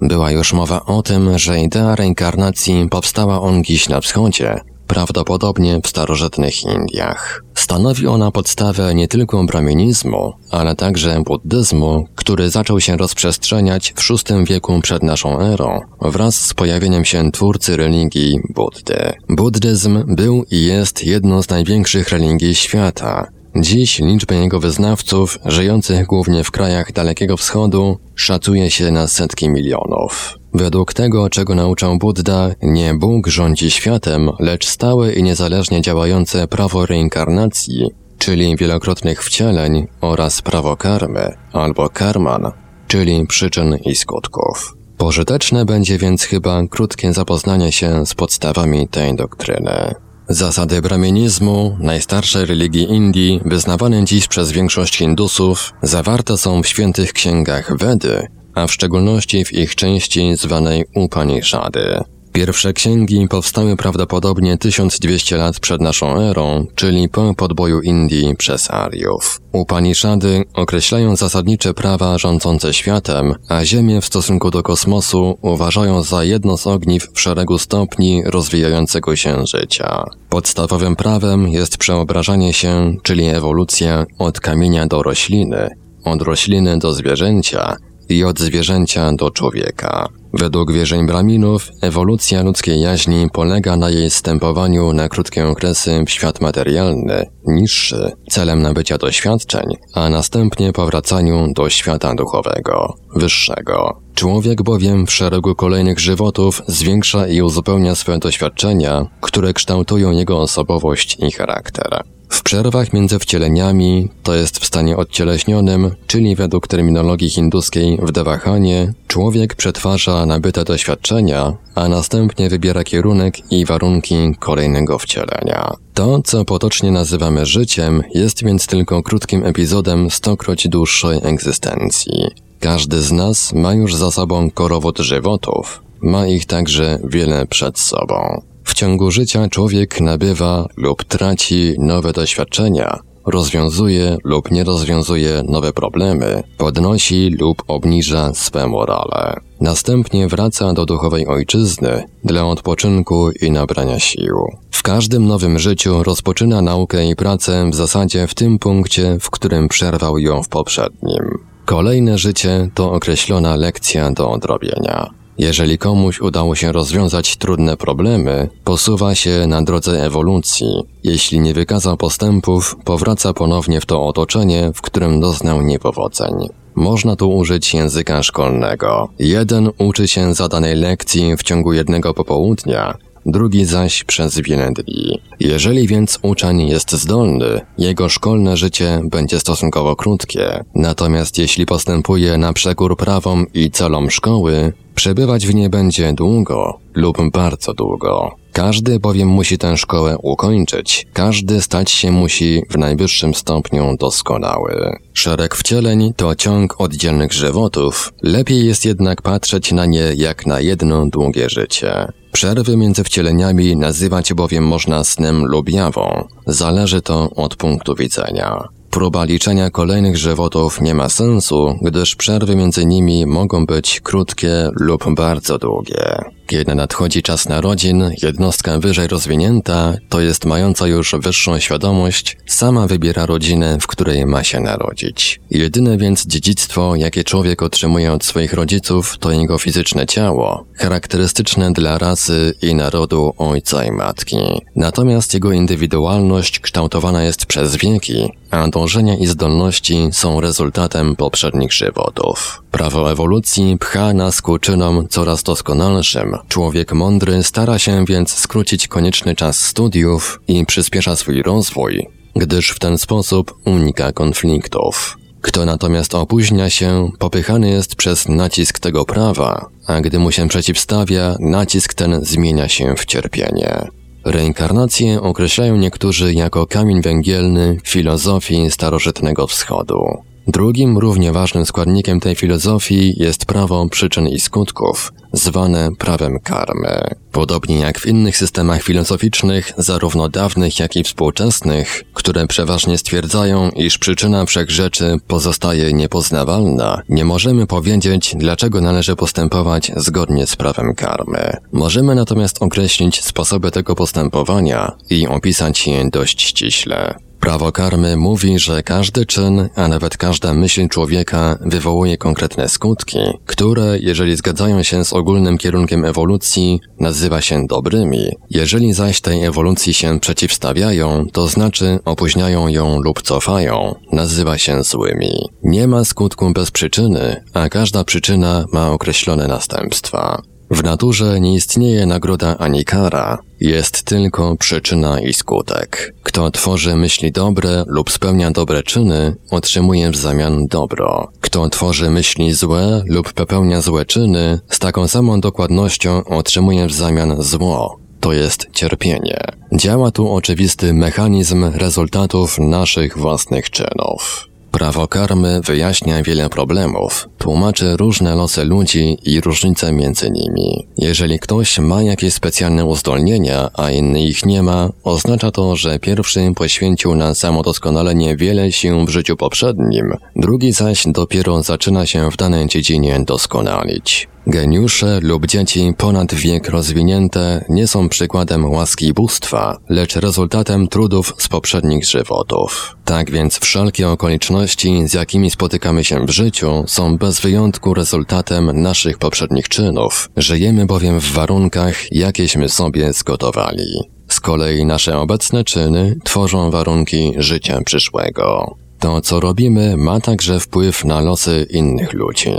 Była 0.00 0.30
już 0.30 0.52
mowa 0.52 0.84
o 0.84 1.02
tym, 1.02 1.38
że 1.38 1.60
idea 1.60 1.96
reinkarnacji 1.96 2.88
powstała 2.90 3.40
on 3.40 3.64
dziś 3.64 3.88
na 3.88 4.00
wschodzie, 4.00 4.60
prawdopodobnie 4.86 5.80
w 5.84 5.88
starożytnych 5.88 6.62
Indiach. 6.62 7.42
Stanowi 7.54 8.06
ona 8.06 8.30
podstawę 8.30 8.94
nie 8.94 9.08
tylko 9.08 9.44
brahminizmu, 9.44 10.32
ale 10.50 10.76
także 10.76 11.22
buddyzmu, 11.26 12.04
który 12.14 12.50
zaczął 12.50 12.80
się 12.80 12.96
rozprzestrzeniać 12.96 13.94
w 13.96 14.10
VI 14.10 14.44
wieku 14.44 14.80
przed 14.80 15.02
naszą 15.02 15.40
erą, 15.40 15.80
wraz 16.02 16.34
z 16.34 16.54
pojawieniem 16.54 17.04
się 17.04 17.32
twórcy 17.32 17.76
religii 17.76 18.40
Buddy. 18.54 19.12
Buddyzm 19.28 20.16
był 20.16 20.44
i 20.50 20.64
jest 20.64 21.04
jedną 21.04 21.42
z 21.42 21.48
największych 21.48 22.08
religii 22.08 22.54
świata, 22.54 23.26
Dziś 23.60 23.98
liczbę 23.98 24.34
jego 24.34 24.60
wyznawców, 24.60 25.38
żyjących 25.44 26.06
głównie 26.06 26.44
w 26.44 26.50
krajach 26.50 26.92
Dalekiego 26.92 27.36
Wschodu, 27.36 27.98
szacuje 28.14 28.70
się 28.70 28.90
na 28.90 29.06
setki 29.06 29.48
milionów. 29.48 30.38
Według 30.54 30.94
tego, 30.94 31.30
czego 31.30 31.54
nauczał 31.54 31.98
Buddha, 31.98 32.50
nie 32.62 32.94
Bóg 32.94 33.26
rządzi 33.26 33.70
światem, 33.70 34.30
lecz 34.40 34.66
stałe 34.66 35.12
i 35.12 35.22
niezależnie 35.22 35.80
działające 35.80 36.48
prawo 36.48 36.86
reinkarnacji, 36.86 37.90
czyli 38.18 38.56
wielokrotnych 38.56 39.24
wcieleń 39.24 39.86
oraz 40.00 40.42
prawo 40.42 40.76
karmy, 40.76 41.36
albo 41.52 41.88
karman, 41.88 42.52
czyli 42.88 43.26
przyczyn 43.26 43.76
i 43.84 43.94
skutków. 43.94 44.76
Pożyteczne 44.98 45.64
będzie 45.64 45.98
więc 45.98 46.22
chyba 46.22 46.62
krótkie 46.70 47.12
zapoznanie 47.12 47.72
się 47.72 48.06
z 48.06 48.14
podstawami 48.14 48.88
tej 48.88 49.16
doktryny. 49.16 50.05
Zasady 50.28 50.82
brahminizmu, 50.82 51.76
najstarszej 51.80 52.46
religii 52.46 52.90
Indii, 52.90 53.40
wyznawane 53.44 54.04
dziś 54.04 54.28
przez 54.28 54.52
większość 54.52 54.96
Hindusów, 54.96 55.72
zawarte 55.82 56.38
są 56.38 56.62
w 56.62 56.66
świętych 56.66 57.12
księgach 57.12 57.76
Wedy, 57.76 58.26
a 58.54 58.66
w 58.66 58.72
szczególności 58.72 59.44
w 59.44 59.52
ich 59.52 59.74
części 59.74 60.36
zwanej 60.36 60.84
Upanishady. 60.94 62.00
Pierwsze 62.36 62.72
księgi 62.72 63.28
powstały 63.28 63.76
prawdopodobnie 63.76 64.58
1200 64.58 65.36
lat 65.36 65.60
przed 65.60 65.80
naszą 65.80 66.20
erą, 66.20 66.66
czyli 66.74 67.08
po 67.08 67.34
podboju 67.34 67.80
Indii 67.80 68.36
przez 68.36 68.70
Ariów. 68.70 69.40
Upanishady 69.52 70.44
określają 70.54 71.16
zasadnicze 71.16 71.74
prawa 71.74 72.18
rządzące 72.18 72.74
światem, 72.74 73.34
a 73.48 73.64
Ziemię 73.64 74.00
w 74.00 74.04
stosunku 74.04 74.50
do 74.50 74.62
kosmosu 74.62 75.38
uważają 75.42 76.02
za 76.02 76.24
jedno 76.24 76.56
z 76.56 76.66
ogniw 76.66 77.08
w 77.14 77.20
szeregu 77.20 77.58
stopni 77.58 78.22
rozwijającego 78.26 79.16
się 79.16 79.46
życia. 79.46 80.04
Podstawowym 80.28 80.96
prawem 80.96 81.48
jest 81.48 81.78
przeobrażanie 81.78 82.52
się, 82.52 82.96
czyli 83.02 83.24
ewolucja 83.24 84.06
od 84.18 84.40
kamienia 84.40 84.86
do 84.86 85.02
rośliny, 85.02 85.68
od 86.04 86.22
rośliny 86.22 86.78
do 86.78 86.92
zwierzęcia 86.92 87.76
i 88.08 88.24
od 88.24 88.40
zwierzęcia 88.40 89.12
do 89.12 89.30
człowieka. 89.30 90.08
Według 90.38 90.72
wierzeń 90.72 91.06
Braminów, 91.06 91.68
ewolucja 91.82 92.42
ludzkiej 92.42 92.80
jaźni 92.80 93.28
polega 93.32 93.76
na 93.76 93.90
jej 93.90 94.10
stępowaniu 94.10 94.92
na 94.92 95.08
krótkie 95.08 95.48
okresy 95.48 96.04
w 96.06 96.10
świat 96.10 96.40
materialny, 96.40 97.26
niższy, 97.46 98.12
celem 98.30 98.62
nabycia 98.62 98.98
doświadczeń, 98.98 99.64
a 99.94 100.10
następnie 100.10 100.72
powracaniu 100.72 101.52
do 101.52 101.70
świata 101.70 102.14
duchowego, 102.14 102.94
wyższego. 103.14 104.02
Człowiek 104.14 104.62
bowiem 104.62 105.06
w 105.06 105.12
szeregu 105.12 105.54
kolejnych 105.54 106.00
żywotów 106.00 106.62
zwiększa 106.66 107.28
i 107.28 107.42
uzupełnia 107.42 107.94
swoje 107.94 108.18
doświadczenia, 108.18 109.06
które 109.20 109.52
kształtują 109.52 110.10
jego 110.10 110.40
osobowość 110.40 111.16
i 111.20 111.32
charakter. 111.32 112.02
W 112.28 112.42
przerwach 112.42 112.92
między 112.92 113.18
wcieleniami, 113.18 114.08
to 114.22 114.34
jest 114.34 114.58
w 114.58 114.66
stanie 114.66 114.96
odcieleśnionym, 114.96 115.90
czyli 116.06 116.36
według 116.36 116.68
terminologii 116.68 117.30
hinduskiej 117.30 117.98
w 118.02 118.12
Devahanie, 118.12 118.92
człowiek 119.06 119.54
przetwarza 119.54 120.26
nabyte 120.26 120.64
doświadczenia, 120.64 121.56
a 121.74 121.88
następnie 121.88 122.48
wybiera 122.48 122.84
kierunek 122.84 123.52
i 123.52 123.64
warunki 123.64 124.34
kolejnego 124.38 124.98
wcielenia. 124.98 125.72
To, 125.94 126.22
co 126.24 126.44
potocznie 126.44 126.90
nazywamy 126.90 127.46
życiem, 127.46 128.02
jest 128.14 128.44
więc 128.44 128.66
tylko 128.66 129.02
krótkim 129.02 129.44
epizodem 129.44 130.10
stokroć 130.10 130.68
dłuższej 130.68 131.18
egzystencji. 131.22 132.26
Każdy 132.60 133.02
z 133.02 133.12
nas 133.12 133.52
ma 133.52 133.74
już 133.74 133.94
za 133.94 134.10
sobą 134.10 134.50
korowód 134.50 134.98
żywotów, 134.98 135.82
ma 136.00 136.26
ich 136.26 136.46
także 136.46 136.98
wiele 137.04 137.46
przed 137.46 137.78
sobą. 137.78 138.42
W 138.66 138.74
ciągu 138.74 139.10
życia 139.10 139.48
człowiek 139.48 140.00
nabywa 140.00 140.68
lub 140.76 141.04
traci 141.04 141.74
nowe 141.78 142.12
doświadczenia, 142.12 142.98
rozwiązuje 143.26 144.16
lub 144.24 144.50
nie 144.50 144.64
rozwiązuje 144.64 145.42
nowe 145.48 145.72
problemy, 145.72 146.42
podnosi 146.58 147.30
lub 147.40 147.62
obniża 147.68 148.34
swe 148.34 148.66
morale. 148.66 149.40
Następnie 149.60 150.28
wraca 150.28 150.72
do 150.72 150.86
duchowej 150.86 151.26
ojczyzny 151.26 152.04
dla 152.24 152.46
odpoczynku 152.46 153.30
i 153.30 153.50
nabrania 153.50 153.98
sił. 153.98 154.36
W 154.70 154.82
każdym 154.82 155.26
nowym 155.26 155.58
życiu 155.58 156.02
rozpoczyna 156.02 156.62
naukę 156.62 157.08
i 157.08 157.16
pracę 157.16 157.70
w 157.70 157.74
zasadzie 157.74 158.26
w 158.26 158.34
tym 158.34 158.58
punkcie, 158.58 159.16
w 159.20 159.30
którym 159.30 159.68
przerwał 159.68 160.18
ją 160.18 160.42
w 160.42 160.48
poprzednim. 160.48 161.38
Kolejne 161.64 162.18
życie 162.18 162.70
to 162.74 162.92
określona 162.92 163.56
lekcja 163.56 164.10
do 164.10 164.30
odrobienia. 164.30 165.10
Jeżeli 165.38 165.78
komuś 165.78 166.20
udało 166.20 166.54
się 166.54 166.72
rozwiązać 166.72 167.36
trudne 167.36 167.76
problemy, 167.76 168.48
posuwa 168.64 169.14
się 169.14 169.46
na 169.46 169.62
drodze 169.62 170.04
ewolucji. 170.04 170.82
Jeśli 171.04 171.40
nie 171.40 171.54
wykazał 171.54 171.96
postępów, 171.96 172.76
powraca 172.84 173.32
ponownie 173.32 173.80
w 173.80 173.86
to 173.86 174.06
otoczenie, 174.06 174.70
w 174.74 174.80
którym 174.80 175.20
doznał 175.20 175.62
niepowodzeń. 175.62 176.34
Można 176.74 177.16
tu 177.16 177.36
użyć 177.36 177.74
języka 177.74 178.22
szkolnego. 178.22 179.08
Jeden 179.18 179.70
uczy 179.78 180.08
się 180.08 180.34
zadanej 180.34 180.76
lekcji 180.76 181.36
w 181.36 181.42
ciągu 181.42 181.72
jednego 181.72 182.14
popołudnia, 182.14 182.98
drugi 183.26 183.64
zaś 183.64 184.04
przez 184.04 184.40
wiele 184.40 184.70
dni. 184.72 185.20
Jeżeli 185.40 185.86
więc 185.86 186.18
uczeń 186.22 186.68
jest 186.68 186.92
zdolny, 186.92 187.60
jego 187.78 188.08
szkolne 188.08 188.56
życie 188.56 189.00
będzie 189.04 189.40
stosunkowo 189.40 189.96
krótkie, 189.96 190.64
natomiast 190.74 191.38
jeśli 191.38 191.66
postępuje 191.66 192.38
na 192.38 192.52
przekór 192.52 192.96
prawom 192.96 193.46
i 193.54 193.70
celom 193.70 194.10
szkoły, 194.10 194.72
przebywać 194.96 195.46
w 195.46 195.54
nie 195.54 195.70
będzie 195.70 196.12
długo 196.12 196.78
lub 196.94 197.30
bardzo 197.32 197.74
długo. 197.74 198.36
Każdy 198.52 199.00
bowiem 199.00 199.28
musi 199.28 199.58
tę 199.58 199.76
szkołę 199.76 200.16
ukończyć, 200.22 201.06
każdy 201.12 201.62
stać 201.62 201.90
się 201.90 202.10
musi 202.10 202.62
w 202.70 202.78
najwyższym 202.78 203.34
stopniu 203.34 203.96
doskonały. 204.00 204.96
Szereg 205.14 205.54
wcieleń 205.54 206.12
to 206.16 206.34
ciąg 206.34 206.80
oddzielnych 206.80 207.32
żywotów, 207.32 208.12
lepiej 208.22 208.66
jest 208.66 208.84
jednak 208.84 209.22
patrzeć 209.22 209.72
na 209.72 209.86
nie 209.86 210.12
jak 210.14 210.46
na 210.46 210.60
jedno 210.60 211.06
długie 211.06 211.50
życie. 211.50 212.08
Przerwy 212.32 212.76
między 212.76 213.04
wcieleniami 213.04 213.76
nazywać 213.76 214.34
bowiem 214.34 214.66
można 214.66 215.04
snem 215.04 215.46
lub 215.46 215.70
jawą. 215.70 216.28
Zależy 216.46 217.02
to 217.02 217.30
od 217.30 217.56
punktu 217.56 217.94
widzenia. 217.94 218.68
Próba 218.96 219.24
liczenia 219.24 219.70
kolejnych 219.70 220.16
żywotów 220.16 220.80
nie 220.80 220.94
ma 220.94 221.08
sensu, 221.08 221.78
gdyż 221.82 222.16
przerwy 222.16 222.56
między 222.56 222.86
nimi 222.86 223.26
mogą 223.26 223.66
być 223.66 224.00
krótkie 224.00 224.70
lub 224.80 225.14
bardzo 225.14 225.58
długie. 225.58 226.18
Kiedy 226.46 226.74
nadchodzi 226.74 227.22
czas 227.22 227.48
narodzin, 227.48 228.10
jednostka 228.22 228.78
wyżej 228.78 229.08
rozwinięta, 229.08 229.94
to 230.08 230.20
jest 230.20 230.44
mająca 230.44 230.86
już 230.86 231.14
wyższą 231.18 231.58
świadomość, 231.58 232.36
sama 232.46 232.86
wybiera 232.86 233.26
rodzinę, 233.26 233.78
w 233.80 233.86
której 233.86 234.26
ma 234.26 234.44
się 234.44 234.60
narodzić. 234.60 235.40
Jedyne 235.50 235.96
więc 235.96 236.26
dziedzictwo, 236.26 236.96
jakie 236.96 237.24
człowiek 237.24 237.62
otrzymuje 237.62 238.12
od 238.12 238.24
swoich 238.24 238.52
rodziców, 238.52 239.18
to 239.18 239.30
jego 239.30 239.58
fizyczne 239.58 240.06
ciało, 240.06 240.64
charakterystyczne 240.74 241.72
dla 241.72 241.98
rasy 241.98 242.54
i 242.62 242.74
narodu 242.74 243.34
ojca 243.38 243.84
i 243.84 243.90
matki. 243.90 244.36
Natomiast 244.76 245.34
jego 245.34 245.52
indywidualność 245.52 246.60
kształtowana 246.60 247.22
jest 247.22 247.46
przez 247.46 247.76
wieki, 247.76 248.32
a 248.50 248.68
dążenia 248.68 249.16
i 249.16 249.26
zdolności 249.26 250.08
są 250.12 250.40
rezultatem 250.40 251.16
poprzednich 251.16 251.72
żywotów. 251.72 252.62
Prawo 252.70 253.12
ewolucji 253.12 253.78
pcha 253.78 254.12
nas 254.12 254.42
ku 254.42 254.58
czynom 254.58 255.08
coraz 255.08 255.42
doskonalszym. 255.42 256.35
Człowiek 256.48 256.92
mądry 256.92 257.42
stara 257.42 257.78
się 257.78 258.04
więc 258.04 258.34
skrócić 258.34 258.88
konieczny 258.88 259.34
czas 259.34 259.58
studiów 259.58 260.40
i 260.48 260.66
przyspiesza 260.66 261.16
swój 261.16 261.42
rozwój, 261.42 262.08
gdyż 262.36 262.70
w 262.70 262.78
ten 262.78 262.98
sposób 262.98 263.54
unika 263.64 264.12
konfliktów. 264.12 265.16
Kto 265.40 265.64
natomiast 265.64 266.14
opóźnia 266.14 266.70
się, 266.70 267.10
popychany 267.18 267.70
jest 267.70 267.96
przez 267.96 268.28
nacisk 268.28 268.78
tego 268.78 269.04
prawa, 269.04 269.66
a 269.86 270.00
gdy 270.00 270.18
mu 270.18 270.32
się 270.32 270.48
przeciwstawia, 270.48 271.36
nacisk 271.40 271.94
ten 271.94 272.24
zmienia 272.24 272.68
się 272.68 272.94
w 272.96 273.04
cierpienie. 273.04 273.88
Reinkarnację 274.24 275.20
określają 275.20 275.76
niektórzy 275.76 276.34
jako 276.34 276.66
kamień 276.66 277.02
węgielny 277.02 277.78
filozofii 277.84 278.70
starożytnego 278.70 279.46
wschodu. 279.46 280.22
Drugim 280.48 280.98
równie 280.98 281.32
ważnym 281.32 281.66
składnikiem 281.66 282.20
tej 282.20 282.34
filozofii 282.34 283.14
jest 283.16 283.46
prawo 283.46 283.88
przyczyn 283.88 284.28
i 284.28 284.40
skutków, 284.40 285.12
zwane 285.32 285.88
prawem 285.98 286.38
karmy. 286.40 287.00
Podobnie 287.32 287.78
jak 287.78 287.98
w 287.98 288.06
innych 288.06 288.36
systemach 288.36 288.82
filozoficznych, 288.82 289.72
zarówno 289.78 290.28
dawnych, 290.28 290.78
jak 290.80 290.96
i 290.96 291.04
współczesnych, 291.04 292.02
które 292.14 292.46
przeważnie 292.46 292.98
stwierdzają, 292.98 293.70
iż 293.70 293.98
przyczyna 293.98 294.46
wszechrzeczy 294.46 295.16
pozostaje 295.26 295.92
niepoznawalna, 295.92 297.02
nie 297.08 297.24
możemy 297.24 297.66
powiedzieć, 297.66 298.34
dlaczego 298.38 298.80
należy 298.80 299.16
postępować 299.16 299.92
zgodnie 299.96 300.46
z 300.46 300.56
prawem 300.56 300.94
karmy. 300.94 301.56
Możemy 301.72 302.14
natomiast 302.14 302.62
określić 302.62 303.24
sposoby 303.24 303.70
tego 303.70 303.94
postępowania 303.94 304.92
i 305.10 305.26
opisać 305.26 305.86
je 305.86 306.10
dość 306.10 306.42
ściśle. 306.42 307.25
Prawo 307.40 307.72
karmy 307.72 308.16
mówi, 308.16 308.58
że 308.58 308.82
każdy 308.82 309.26
czyn, 309.26 309.68
a 309.74 309.88
nawet 309.88 310.16
każda 310.16 310.54
myśl 310.54 310.88
człowieka 310.88 311.58
wywołuje 311.60 312.18
konkretne 312.18 312.68
skutki, 312.68 313.18
które, 313.46 313.98
jeżeli 314.00 314.36
zgadzają 314.36 314.82
się 314.82 315.04
z 315.04 315.12
ogólnym 315.12 315.58
kierunkiem 315.58 316.04
ewolucji, 316.04 316.80
nazywa 317.00 317.40
się 317.40 317.66
dobrymi. 317.66 318.28
Jeżeli 318.50 318.92
zaś 318.92 319.20
tej 319.20 319.44
ewolucji 319.44 319.94
się 319.94 320.20
przeciwstawiają, 320.20 321.26
to 321.32 321.48
znaczy 321.48 321.98
opóźniają 322.04 322.68
ją 322.68 323.00
lub 323.00 323.22
cofają, 323.22 323.94
nazywa 324.12 324.58
się 324.58 324.82
złymi. 324.82 325.48
Nie 325.62 325.86
ma 325.86 326.04
skutku 326.04 326.52
bez 326.52 326.70
przyczyny, 326.70 327.44
a 327.54 327.68
każda 327.68 328.04
przyczyna 328.04 328.64
ma 328.72 328.90
określone 328.90 329.48
następstwa. 329.48 330.42
W 330.70 330.82
naturze 330.82 331.40
nie 331.40 331.54
istnieje 331.54 332.06
nagroda 332.06 332.56
ani 332.58 332.84
kara, 332.84 333.38
jest 333.60 334.02
tylko 334.02 334.56
przyczyna 334.56 335.20
i 335.20 335.32
skutek. 335.32 336.14
Kto 336.22 336.50
tworzy 336.50 336.96
myśli 336.96 337.32
dobre 337.32 337.84
lub 337.86 338.10
spełnia 338.10 338.50
dobre 338.50 338.82
czyny, 338.82 339.36
otrzymuje 339.50 340.10
w 340.10 340.16
zamian 340.16 340.66
dobro. 340.66 341.28
Kto 341.40 341.68
tworzy 341.68 342.10
myśli 342.10 342.52
złe 342.52 343.02
lub 343.06 343.32
popełnia 343.32 343.80
złe 343.80 344.04
czyny, 344.04 344.60
z 344.70 344.78
taką 344.78 345.08
samą 345.08 345.40
dokładnością 345.40 346.24
otrzymuje 346.24 346.86
w 346.86 346.92
zamian 346.92 347.42
zło, 347.42 347.98
to 348.20 348.32
jest 348.32 348.66
cierpienie. 348.72 349.38
Działa 349.72 350.10
tu 350.10 350.32
oczywisty 350.32 350.94
mechanizm 350.94 351.64
rezultatów 351.74 352.58
naszych 352.58 353.18
własnych 353.18 353.70
czynów. 353.70 354.45
Prawo 354.76 355.08
karmy 355.08 355.60
wyjaśnia 355.60 356.22
wiele 356.22 356.48
problemów, 356.48 357.28
tłumaczy 357.38 357.96
różne 357.96 358.34
losy 358.34 358.64
ludzi 358.64 359.18
i 359.22 359.40
różnice 359.40 359.92
między 359.92 360.30
nimi. 360.30 360.86
Jeżeli 360.98 361.38
ktoś 361.38 361.78
ma 361.78 362.02
jakieś 362.02 362.34
specjalne 362.34 362.84
uzdolnienia, 362.84 363.70
a 363.74 363.90
inny 363.90 364.22
ich 364.22 364.46
nie 364.46 364.62
ma, 364.62 364.90
oznacza 365.04 365.50
to, 365.50 365.76
że 365.76 365.98
pierwszy 365.98 366.52
poświęcił 366.56 367.14
na 367.14 367.34
samodoskonalenie 367.34 368.36
wiele 368.36 368.72
sił 368.72 369.06
w 369.06 369.08
życiu 369.08 369.36
poprzednim, 369.36 370.16
drugi 370.36 370.72
zaś 370.72 371.02
dopiero 371.06 371.62
zaczyna 371.62 372.06
się 372.06 372.30
w 372.30 372.36
danej 372.36 372.66
dziedzinie 372.66 373.20
doskonalić. 373.26 374.28
Geniusze 374.48 375.20
lub 375.22 375.46
dzieci 375.46 375.92
ponad 375.96 376.34
wiek 376.34 376.68
rozwinięte 376.68 377.64
nie 377.68 377.86
są 377.86 378.08
przykładem 378.08 378.70
łaski 378.70 379.12
bóstwa, 379.12 379.78
lecz 379.88 380.16
rezultatem 380.16 380.88
trudów 380.88 381.34
z 381.38 381.48
poprzednich 381.48 382.04
żywotów. 382.04 382.96
Tak 383.04 383.30
więc 383.30 383.58
wszelkie 383.58 384.08
okoliczności, 384.08 385.08
z 385.08 385.14
jakimi 385.14 385.50
spotykamy 385.50 386.04
się 386.04 386.26
w 386.26 386.30
życiu, 386.30 386.84
są 386.86 387.18
bez 387.18 387.40
wyjątku 387.40 387.94
rezultatem 387.94 388.82
naszych 388.82 389.18
poprzednich 389.18 389.68
czynów. 389.68 390.30
Żyjemy 390.36 390.86
bowiem 390.86 391.20
w 391.20 391.32
warunkach, 391.32 392.12
jakieśmy 392.12 392.68
sobie 392.68 393.12
zgotowali. 393.12 393.86
Z 394.28 394.40
kolei 394.40 394.84
nasze 394.84 395.18
obecne 395.18 395.64
czyny 395.64 396.16
tworzą 396.24 396.70
warunki 396.70 397.32
życia 397.36 397.80
przyszłego. 397.84 398.76
To, 398.98 399.20
co 399.20 399.40
robimy, 399.40 399.96
ma 399.96 400.20
także 400.20 400.60
wpływ 400.60 401.04
na 401.04 401.20
losy 401.20 401.66
innych 401.70 402.12
ludzi. 402.12 402.50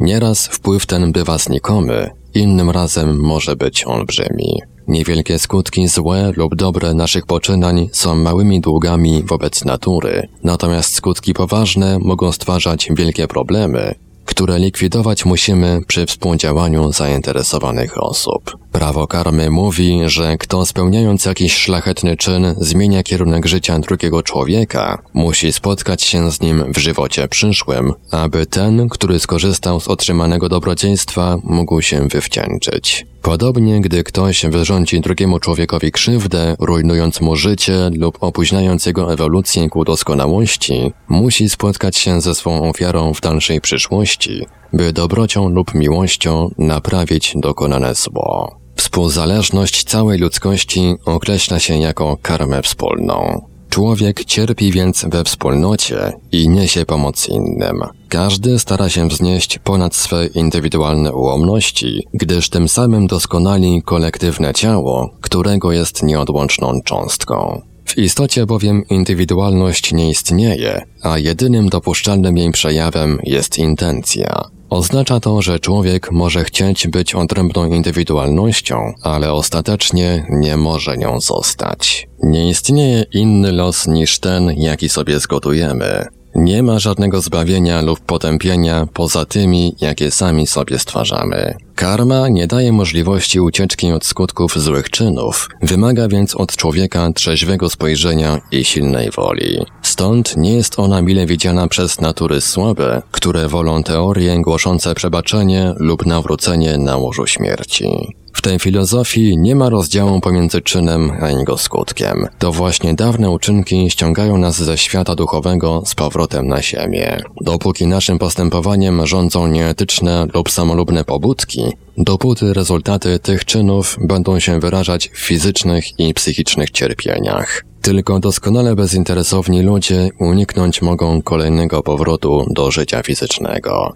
Nieraz 0.00 0.46
wpływ 0.46 0.86
ten 0.86 1.12
bywa 1.12 1.38
znikomy, 1.38 2.10
innym 2.34 2.70
razem 2.70 3.20
może 3.20 3.56
być 3.56 3.84
olbrzymi. 3.84 4.62
Niewielkie 4.88 5.38
skutki 5.38 5.88
złe 5.88 6.32
lub 6.36 6.54
dobre 6.54 6.94
naszych 6.94 7.26
poczynań 7.26 7.88
są 7.92 8.14
małymi 8.14 8.60
długami 8.60 9.22
wobec 9.22 9.64
natury, 9.64 10.28
natomiast 10.44 10.94
skutki 10.94 11.34
poważne 11.34 11.98
mogą 11.98 12.32
stwarzać 12.32 12.88
wielkie 12.96 13.28
problemy, 13.28 13.94
które 14.24 14.58
likwidować 14.58 15.24
musimy 15.24 15.80
przy 15.86 16.06
współdziałaniu 16.06 16.92
zainteresowanych 16.92 18.02
osób. 18.02 18.56
Prawo 18.76 19.06
karmy 19.06 19.50
mówi, 19.50 20.00
że 20.06 20.38
kto 20.38 20.66
spełniając 20.66 21.24
jakiś 21.24 21.54
szlachetny 21.54 22.16
czyn 22.16 22.54
zmienia 22.58 23.02
kierunek 23.02 23.46
życia 23.46 23.78
drugiego 23.78 24.22
człowieka, 24.22 25.02
musi 25.14 25.52
spotkać 25.52 26.02
się 26.02 26.32
z 26.32 26.40
nim 26.40 26.72
w 26.72 26.78
żywocie 26.78 27.28
przyszłym, 27.28 27.92
aby 28.10 28.46
ten, 28.46 28.88
który 28.88 29.18
skorzystał 29.18 29.80
z 29.80 29.88
otrzymanego 29.88 30.48
dobrodziejstwa, 30.48 31.36
mógł 31.44 31.82
się 31.82 32.08
wywdzięczyć. 32.08 33.06
Podobnie, 33.22 33.80
gdy 33.80 34.04
ktoś 34.04 34.46
wyrządzi 34.46 35.00
drugiemu 35.00 35.38
człowiekowi 35.38 35.92
krzywdę, 35.92 36.56
rujnując 36.60 37.20
mu 37.20 37.36
życie 37.36 37.90
lub 37.94 38.18
opóźniając 38.20 38.86
jego 38.86 39.12
ewolucję 39.12 39.68
ku 39.68 39.84
doskonałości, 39.84 40.92
musi 41.08 41.48
spotkać 41.48 41.96
się 41.96 42.20
ze 42.20 42.34
swą 42.34 42.68
ofiarą 42.68 43.14
w 43.14 43.20
dalszej 43.20 43.60
przyszłości, 43.60 44.46
by 44.72 44.92
dobrocią 44.92 45.48
lub 45.48 45.74
miłością 45.74 46.50
naprawić 46.58 47.32
dokonane 47.36 47.94
zło. 47.94 48.65
Współzależność 48.76 49.84
całej 49.84 50.18
ludzkości 50.18 50.94
określa 51.04 51.58
się 51.58 51.78
jako 51.78 52.16
karmę 52.22 52.62
wspólną. 52.62 53.46
Człowiek 53.70 54.24
cierpi 54.24 54.72
więc 54.72 55.04
we 55.08 55.24
wspólnocie 55.24 56.12
i 56.32 56.48
niesie 56.48 56.86
pomoc 56.86 57.28
innym. 57.28 57.80
Każdy 58.08 58.58
stara 58.58 58.88
się 58.88 59.08
wznieść 59.08 59.58
ponad 59.58 59.94
swe 59.94 60.26
indywidualne 60.26 61.12
ułomności, 61.12 62.06
gdyż 62.14 62.50
tym 62.50 62.68
samym 62.68 63.06
doskonali 63.06 63.82
kolektywne 63.82 64.54
ciało, 64.54 65.10
którego 65.20 65.72
jest 65.72 66.02
nieodłączną 66.02 66.80
cząstką. 66.84 67.62
W 67.86 67.98
istocie 67.98 68.46
bowiem 68.46 68.84
indywidualność 68.90 69.92
nie 69.92 70.10
istnieje, 70.10 70.82
a 71.02 71.18
jedynym 71.18 71.68
dopuszczalnym 71.68 72.36
jej 72.36 72.52
przejawem 72.52 73.18
jest 73.22 73.58
intencja. 73.58 74.42
Oznacza 74.70 75.20
to, 75.20 75.42
że 75.42 75.60
człowiek 75.60 76.12
może 76.12 76.44
chcieć 76.44 76.88
być 76.88 77.14
odrębną 77.14 77.72
indywidualnością, 77.72 78.92
ale 79.02 79.32
ostatecznie 79.32 80.26
nie 80.30 80.56
może 80.56 80.96
nią 80.96 81.20
zostać. 81.20 82.08
Nie 82.22 82.48
istnieje 82.48 83.04
inny 83.12 83.52
los 83.52 83.86
niż 83.86 84.18
ten, 84.18 84.50
jaki 84.56 84.88
sobie 84.88 85.20
zgotujemy. 85.20 86.06
Nie 86.38 86.62
ma 86.62 86.78
żadnego 86.78 87.20
zbawienia 87.20 87.82
lub 87.82 88.00
potępienia 88.00 88.86
poza 88.92 89.24
tymi, 89.24 89.74
jakie 89.80 90.10
sami 90.10 90.46
sobie 90.46 90.78
stwarzamy. 90.78 91.54
Karma 91.74 92.28
nie 92.28 92.46
daje 92.46 92.72
możliwości 92.72 93.40
ucieczki 93.40 93.92
od 93.92 94.04
skutków 94.04 94.58
złych 94.58 94.90
czynów, 94.90 95.48
wymaga 95.62 96.08
więc 96.08 96.34
od 96.34 96.56
człowieka 96.56 97.12
trzeźwego 97.14 97.70
spojrzenia 97.70 98.40
i 98.52 98.64
silnej 98.64 99.10
woli. 99.10 99.64
Stąd 99.82 100.36
nie 100.36 100.54
jest 100.54 100.78
ona 100.78 101.02
mile 101.02 101.26
widziana 101.26 101.68
przez 101.68 102.00
natury 102.00 102.40
słabe, 102.40 103.02
które 103.10 103.48
wolą 103.48 103.82
teorie 103.82 104.42
głoszące 104.42 104.94
przebaczenie 104.94 105.74
lub 105.76 106.06
nawrócenie 106.06 106.78
na 106.78 106.96
łożu 106.96 107.26
śmierci. 107.26 108.16
W 108.36 108.42
tej 108.42 108.58
filozofii 108.58 109.38
nie 109.38 109.54
ma 109.54 109.68
rozdziału 109.68 110.20
pomiędzy 110.20 110.60
czynem 110.60 111.12
a 111.22 111.30
jego 111.30 111.58
skutkiem. 111.58 112.28
To 112.38 112.52
właśnie 112.52 112.94
dawne 112.94 113.30
uczynki 113.30 113.90
ściągają 113.90 114.38
nas 114.38 114.62
ze 114.62 114.78
świata 114.78 115.14
duchowego 115.14 115.82
z 115.86 115.94
powrotem 115.94 116.48
na 116.48 116.62
ziemię. 116.62 117.16
Dopóki 117.40 117.86
naszym 117.86 118.18
postępowaniem 118.18 119.06
rządzą 119.06 119.46
nieetyczne 119.46 120.26
lub 120.34 120.50
samolubne 120.50 121.04
pobudki, 121.04 121.62
dopóty 121.98 122.54
rezultaty 122.54 123.18
tych 123.18 123.44
czynów 123.44 123.96
będą 124.00 124.40
się 124.40 124.60
wyrażać 124.60 125.08
w 125.08 125.18
fizycznych 125.18 126.00
i 126.00 126.14
psychicznych 126.14 126.70
cierpieniach. 126.70 127.62
Tylko 127.82 128.20
doskonale 128.20 128.74
bezinteresowni 128.74 129.62
ludzie 129.62 130.08
uniknąć 130.18 130.82
mogą 130.82 131.22
kolejnego 131.22 131.82
powrotu 131.82 132.44
do 132.50 132.70
życia 132.70 133.02
fizycznego. 133.02 133.92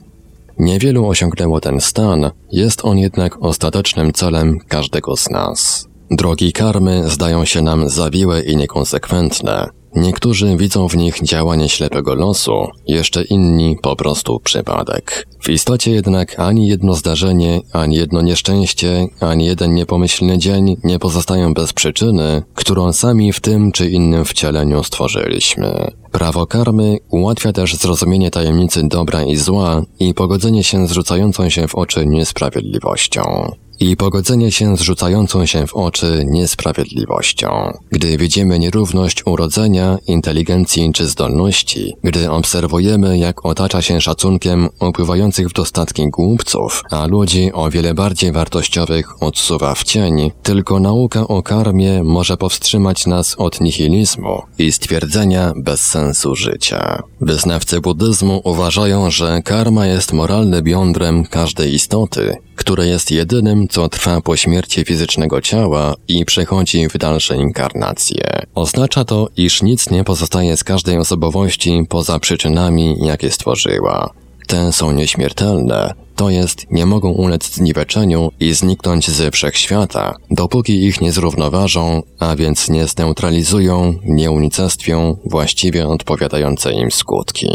Niewielu 0.61 1.07
osiągnęło 1.07 1.61
ten 1.61 1.81
stan, 1.81 2.31
jest 2.53 2.85
on 2.85 2.99
jednak 2.99 3.43
ostatecznym 3.43 4.13
celem 4.13 4.59
każdego 4.69 5.17
z 5.17 5.31
nas. 5.31 5.89
Drogi 6.11 6.53
karmy 6.53 7.11
zdają 7.11 7.45
się 7.45 7.63
nam 7.63 7.89
zawiłe 7.89 8.43
i 8.43 8.57
niekonsekwentne. 8.57 9.69
Niektórzy 9.95 10.57
widzą 10.57 10.89
w 10.89 10.97
nich 10.97 11.23
działanie 11.23 11.69
ślepego 11.69 12.15
losu, 12.15 12.67
jeszcze 12.87 13.25
inni 13.25 13.77
po 13.83 13.97
prostu 13.97 14.41
przypadek. 14.41 15.27
W 15.43 15.49
istocie 15.49 15.91
jednak 15.91 16.41
ani 16.41 16.69
jedno 16.69 16.95
zdarzenie, 16.95 17.61
ani 17.73 17.97
jedno 17.97 18.23
nieszczęście, 18.23 19.07
ani 19.21 19.47
jeden 19.47 19.75
niepomyślny 19.75 20.39
dzień 20.39 20.77
nie 20.85 20.99
pozostają 20.99 21.55
bez 21.55 21.73
przyczyny, 21.73 22.43
którą 22.55 22.93
sami 22.93 23.33
w 23.33 23.41
tym 23.41 23.73
czy 23.73 23.91
innym 23.91 24.25
wcieleniu 24.25 24.85
stworzyliśmy. 24.85 25.91
Prawo 26.13 26.47
karmy 26.47 26.99
ułatwia 27.11 27.53
też 27.53 27.77
zrozumienie 27.77 28.31
tajemnicy 28.31 28.81
dobra 28.89 29.23
i 29.23 29.37
zła 29.37 29.83
i 30.01 30.15
pogodzenie 30.15 30.65
się 30.65 30.87
z 30.87 30.93
rzucającą 30.93 31.49
się 31.49 31.69
w 31.69 31.75
oczy 31.75 32.07
niesprawiedliwością 32.07 33.53
i 33.81 33.97
pogodzenie 33.97 34.53
się 34.53 34.77
z 34.77 34.81
rzucającą 34.81 35.47
się 35.47 35.67
w 35.67 35.75
oczy 35.75 36.25
niesprawiedliwością. 36.27 37.79
Gdy 37.91 38.19
widzimy 38.19 38.59
nierówność 38.59 39.27
urodzenia, 39.27 39.99
inteligencji 40.07 40.93
czy 40.93 41.07
zdolności, 41.07 41.95
gdy 42.05 42.31
obserwujemy, 42.31 43.19
jak 43.19 43.47
otacza 43.47 43.83
się 43.83 44.01
szacunkiem 44.01 44.69
upływających 44.81 45.49
w 45.49 45.53
dostatki 45.53 46.09
głupców, 46.11 46.83
a 46.91 47.07
ludzi 47.07 47.51
o 47.53 47.71
wiele 47.71 47.95
bardziej 47.95 48.33
wartościowych 48.33 49.23
odsuwa 49.23 49.75
w 49.75 49.85
cień, 49.85 50.31
tylko 50.43 50.81
nauka 50.81 51.29
o 51.29 51.43
karmie 51.43 52.03
może 52.03 52.37
powstrzymać 52.37 53.07
nas 53.07 53.35
od 53.39 53.61
nihilizmu 53.61 54.43
i 54.59 54.73
stwierdzenia 54.73 55.53
bez 55.57 55.81
sensu 55.81 56.37
życia. 56.37 57.03
Wyznawcy 57.21 57.81
buddyzmu 57.81 58.41
uważają, 58.45 59.11
że 59.11 59.43
karma 59.45 59.87
jest 59.87 60.13
moralnym 60.13 60.69
jądrem 60.69 61.25
każdej 61.25 61.75
istoty, 61.75 62.37
które 62.61 62.87
jest 62.87 63.11
jedynym, 63.11 63.69
co 63.69 63.89
trwa 63.89 64.21
po 64.21 64.37
śmierci 64.37 64.85
fizycznego 64.85 65.41
ciała 65.41 65.95
i 66.09 66.25
przechodzi 66.25 66.89
w 66.89 66.99
dalsze 66.99 67.37
inkarnacje. 67.37 68.43
Oznacza 68.55 69.05
to, 69.05 69.29
iż 69.37 69.63
nic 69.63 69.91
nie 69.91 70.05
pozostaje 70.05 70.57
z 70.57 70.65
każdej 70.65 70.99
osobowości 70.99 71.83
poza 71.89 72.19
przyczynami, 72.19 72.97
jakie 73.01 73.31
stworzyła. 73.31 74.11
Te 74.47 74.73
są 74.73 74.93
nieśmiertelne, 74.93 75.95
to 76.17 76.31
jest, 76.31 76.71
nie 76.71 76.87
mogą 76.87 77.11
ulec 77.11 77.55
zniweczeniu 77.55 78.31
i 78.41 78.53
zniknąć 78.53 79.11
ze 79.11 79.31
wszechświata, 79.31 80.15
dopóki 80.31 80.85
ich 80.85 81.01
nie 81.01 81.13
zrównoważą, 81.13 82.03
a 82.19 82.37
więc 82.37 82.69
nie 82.69 82.87
zneutralizują, 82.87 83.95
nie 84.05 84.31
unicestwią 84.31 85.17
właściwie 85.25 85.89
odpowiadające 85.89 86.73
im 86.73 86.91
skutki. 86.91 87.49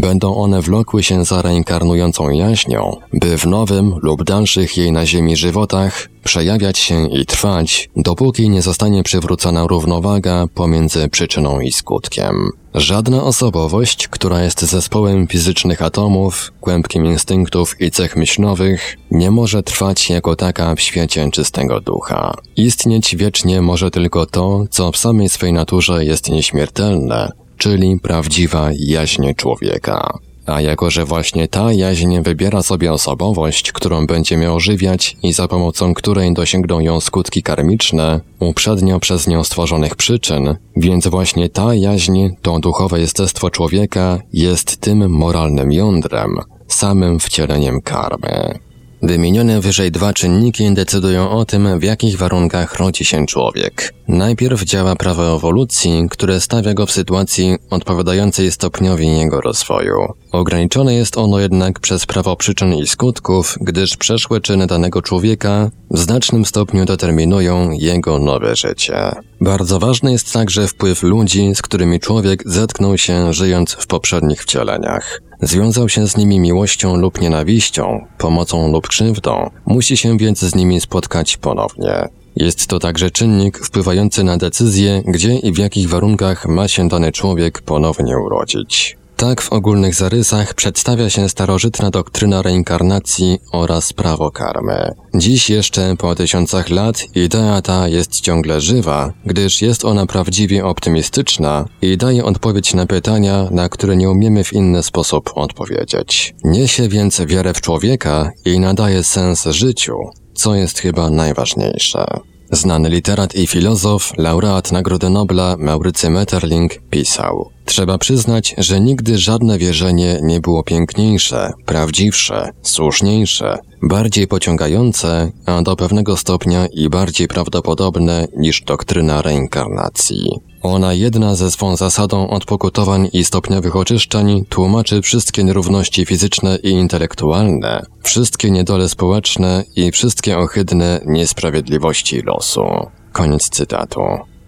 Będą 0.00 0.36
one 0.36 0.62
wlokły 0.62 1.02
się 1.02 1.24
za 1.24 1.42
reinkarnującą 1.42 2.30
jaźnią, 2.30 2.96
by 3.12 3.38
w 3.38 3.46
nowym 3.46 3.94
lub 4.02 4.24
dalszych 4.24 4.76
jej 4.76 4.92
na 4.92 5.06
ziemi 5.06 5.36
żywotach 5.36 6.08
przejawiać 6.24 6.78
się 6.78 7.08
i 7.08 7.26
trwać, 7.26 7.90
dopóki 7.96 8.48
nie 8.48 8.62
zostanie 8.62 9.02
przywrócona 9.02 9.66
równowaga 9.66 10.46
pomiędzy 10.54 11.08
przyczyną 11.08 11.60
i 11.60 11.72
skutkiem. 11.72 12.50
Żadna 12.74 13.24
osobowość, 13.24 14.08
która 14.08 14.42
jest 14.42 14.60
zespołem 14.60 15.26
fizycznych 15.26 15.82
atomów, 15.82 16.52
kłębkiem 16.60 17.06
instynktów 17.06 17.80
i 17.80 17.90
cech 17.90 18.16
myślowych, 18.16 18.96
nie 19.10 19.30
może 19.30 19.62
trwać 19.62 20.10
jako 20.10 20.36
taka 20.36 20.74
w 20.74 20.80
świecie 20.80 21.30
czystego 21.30 21.80
ducha. 21.80 22.34
Istnieć 22.56 23.16
wiecznie 23.16 23.62
może 23.62 23.90
tylko 23.90 24.26
to, 24.26 24.64
co 24.70 24.92
w 24.92 24.96
samej 24.96 25.28
swej 25.28 25.52
naturze 25.52 26.04
jest 26.04 26.30
nieśmiertelne, 26.30 27.32
czyli 27.60 28.00
prawdziwa 28.02 28.70
jaźń 28.78 29.34
człowieka. 29.36 30.18
A 30.46 30.60
jako, 30.60 30.90
że 30.90 31.04
właśnie 31.04 31.48
ta 31.48 31.72
jaźń 31.72 32.20
wybiera 32.20 32.62
sobie 32.62 32.92
osobowość, 32.92 33.72
którą 33.72 34.06
będzie 34.06 34.36
miał 34.36 34.56
ożywiać 34.56 35.16
i 35.22 35.32
za 35.32 35.48
pomocą 35.48 35.94
której 35.94 36.34
dosięgną 36.34 36.80
ją 36.80 37.00
skutki 37.00 37.42
karmiczne, 37.42 38.20
uprzednio 38.38 39.00
przez 39.00 39.26
nią 39.26 39.44
stworzonych 39.44 39.96
przyczyn, 39.96 40.56
więc 40.76 41.08
właśnie 41.08 41.48
ta 41.48 41.74
jaźń, 41.74 42.28
to 42.42 42.58
duchowe 42.58 43.00
jestestwo 43.00 43.50
człowieka, 43.50 44.18
jest 44.32 44.76
tym 44.76 45.10
moralnym 45.10 45.72
jądrem, 45.72 46.36
samym 46.68 47.20
wcieleniem 47.20 47.80
karmy. 47.80 48.58
Wymienione 49.02 49.60
wyżej 49.60 49.92
dwa 49.92 50.12
czynniki 50.12 50.74
decydują 50.74 51.30
o 51.30 51.44
tym, 51.44 51.78
w 51.78 51.82
jakich 51.82 52.18
warunkach 52.18 52.74
rodzi 52.74 53.04
się 53.04 53.26
człowiek. 53.26 53.94
Najpierw 54.08 54.64
działa 54.64 54.96
prawo 54.96 55.36
ewolucji, 55.36 56.06
które 56.10 56.40
stawia 56.40 56.74
go 56.74 56.86
w 56.86 56.92
sytuacji 56.92 57.56
odpowiadającej 57.70 58.52
stopniowi 58.52 59.06
jego 59.18 59.40
rozwoju. 59.40 60.14
Ograniczone 60.32 60.94
jest 60.94 61.18
ono 61.18 61.40
jednak 61.40 61.80
przez 61.80 62.06
prawo 62.06 62.36
przyczyn 62.36 62.74
i 62.74 62.86
skutków, 62.86 63.56
gdyż 63.60 63.96
przeszłe 63.96 64.40
czyny 64.40 64.66
danego 64.66 65.02
człowieka 65.02 65.70
w 65.90 65.98
znacznym 65.98 66.44
stopniu 66.44 66.84
determinują 66.84 67.70
jego 67.70 68.18
nowe 68.18 68.56
życie. 68.56 69.12
Bardzo 69.40 69.78
ważny 69.78 70.12
jest 70.12 70.32
także 70.32 70.68
wpływ 70.68 71.02
ludzi, 71.02 71.54
z 71.54 71.62
którymi 71.62 72.00
człowiek 72.00 72.42
zetknął 72.46 72.98
się 72.98 73.32
żyjąc 73.32 73.72
w 73.72 73.86
poprzednich 73.86 74.42
wcieleniach. 74.42 75.20
Związał 75.42 75.88
się 75.88 76.06
z 76.06 76.16
nimi 76.16 76.40
miłością 76.40 76.96
lub 76.96 77.20
nienawiścią, 77.20 78.06
pomocą 78.18 78.72
lub 78.72 78.88
krzywdą, 78.88 79.50
musi 79.66 79.96
się 79.96 80.18
więc 80.18 80.38
z 80.38 80.54
nimi 80.54 80.80
spotkać 80.80 81.36
ponownie. 81.36 82.08
Jest 82.36 82.66
to 82.66 82.78
także 82.78 83.10
czynnik 83.10 83.58
wpływający 83.58 84.24
na 84.24 84.36
decyzję, 84.36 85.02
gdzie 85.06 85.34
i 85.34 85.52
w 85.52 85.58
jakich 85.58 85.88
warunkach 85.88 86.46
ma 86.46 86.68
się 86.68 86.88
dany 86.88 87.12
człowiek 87.12 87.62
ponownie 87.62 88.18
urodzić. 88.18 88.99
Tak 89.20 89.42
w 89.42 89.52
ogólnych 89.52 89.94
zarysach 89.94 90.54
przedstawia 90.54 91.10
się 91.10 91.28
starożytna 91.28 91.90
doktryna 91.90 92.42
reinkarnacji 92.42 93.38
oraz 93.52 93.92
prawo 93.92 94.30
karmy. 94.30 94.94
Dziś 95.14 95.50
jeszcze 95.50 95.96
po 95.98 96.14
tysiącach 96.14 96.70
lat 96.70 97.04
idea 97.14 97.62
ta 97.62 97.88
jest 97.88 98.20
ciągle 98.20 98.60
żywa, 98.60 99.12
gdyż 99.26 99.62
jest 99.62 99.84
ona 99.84 100.06
prawdziwie 100.06 100.64
optymistyczna 100.64 101.64
i 101.82 101.96
daje 101.96 102.24
odpowiedź 102.24 102.74
na 102.74 102.86
pytania, 102.86 103.48
na 103.50 103.68
które 103.68 103.96
nie 103.96 104.10
umiemy 104.10 104.44
w 104.44 104.52
inny 104.52 104.82
sposób 104.82 105.30
odpowiedzieć. 105.34 106.34
Niesie 106.44 106.88
więc 106.88 107.20
wiarę 107.26 107.54
w 107.54 107.60
człowieka 107.60 108.30
i 108.44 108.60
nadaje 108.60 109.04
sens 109.04 109.44
życiu, 109.44 109.96
co 110.34 110.54
jest 110.54 110.78
chyba 110.78 111.10
najważniejsze. 111.10 112.04
Znany 112.52 112.88
literat 112.88 113.34
i 113.34 113.46
filozof, 113.46 114.12
laureat 114.18 114.72
Nagrody 114.72 115.10
Nobla 115.10 115.56
Maurycy 115.58 116.10
Metterling 116.10 116.72
pisał 116.90 117.50
Trzeba 117.64 117.98
przyznać, 117.98 118.54
że 118.58 118.80
nigdy 118.80 119.18
żadne 119.18 119.58
wierzenie 119.58 120.18
nie 120.22 120.40
było 120.40 120.62
piękniejsze, 120.62 121.52
prawdziwsze, 121.66 122.50
słuszniejsze, 122.62 123.58
bardziej 123.82 124.26
pociągające, 124.26 125.32
a 125.46 125.62
do 125.62 125.76
pewnego 125.76 126.16
stopnia 126.16 126.66
i 126.66 126.88
bardziej 126.88 127.28
prawdopodobne 127.28 128.26
niż 128.36 128.62
doktryna 128.62 129.22
reinkarnacji. 129.22 130.30
Ona 130.62 130.94
jedna 130.94 131.34
ze 131.34 131.50
swą 131.50 131.76
zasadą 131.76 132.30
odpokutowań 132.30 133.08
i 133.12 133.24
stopniowych 133.24 133.76
oczyszczeń 133.76 134.44
tłumaczy 134.48 135.02
wszystkie 135.02 135.44
nierówności 135.44 136.06
fizyczne 136.06 136.58
i 136.62 136.70
intelektualne, 136.70 137.82
wszystkie 138.02 138.50
niedole 138.50 138.88
społeczne 138.88 139.64
i 139.76 139.90
wszystkie 139.90 140.38
ohydne 140.38 141.00
niesprawiedliwości 141.06 142.22
losu. 142.22 142.64
Koniec 143.12 143.48
cytatu. 143.48 144.00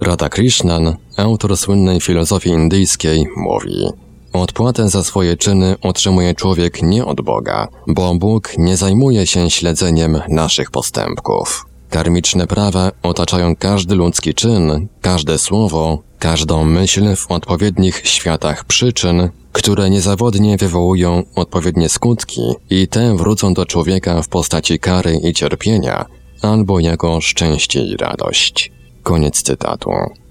Radha 0.02 0.28
Krishnan, 0.28 0.96
autor 1.16 1.56
słynnej 1.56 2.00
filozofii 2.00 2.50
indyjskiej, 2.50 3.26
mówi 3.36 3.86
Odpłatę 4.32 4.88
za 4.88 5.04
swoje 5.04 5.36
czyny 5.36 5.76
otrzymuje 5.82 6.34
człowiek 6.34 6.82
nie 6.82 7.04
od 7.04 7.20
Boga, 7.20 7.68
bo 7.86 8.14
Bóg 8.14 8.58
nie 8.58 8.76
zajmuje 8.76 9.26
się 9.26 9.50
śledzeniem 9.50 10.20
naszych 10.28 10.70
postępków. 10.70 11.66
Karmiczne 11.90 12.46
prawa 12.46 12.90
otaczają 13.02 13.56
każdy 13.56 13.94
ludzki 13.94 14.34
czyn, 14.34 14.88
każde 15.00 15.38
słowo, 15.38 15.98
każdą 16.18 16.64
myśl 16.64 17.16
w 17.16 17.30
odpowiednich 17.30 18.02
światach 18.04 18.64
przyczyn, 18.64 19.28
które 19.52 19.90
niezawodnie 19.90 20.56
wywołują 20.56 21.22
odpowiednie 21.34 21.88
skutki 21.88 22.42
i 22.70 22.88
te 22.88 23.16
wrócą 23.16 23.54
do 23.54 23.66
człowieka 23.66 24.22
w 24.22 24.28
postaci 24.28 24.78
kary 24.78 25.20
i 25.24 25.32
cierpienia, 25.32 26.04
albo 26.42 26.80
jako 26.80 27.20
szczęście 27.20 27.84
i 27.84 27.96
radość. 27.96 28.81
Koniec 29.02 29.42
cytatu. 29.42 29.90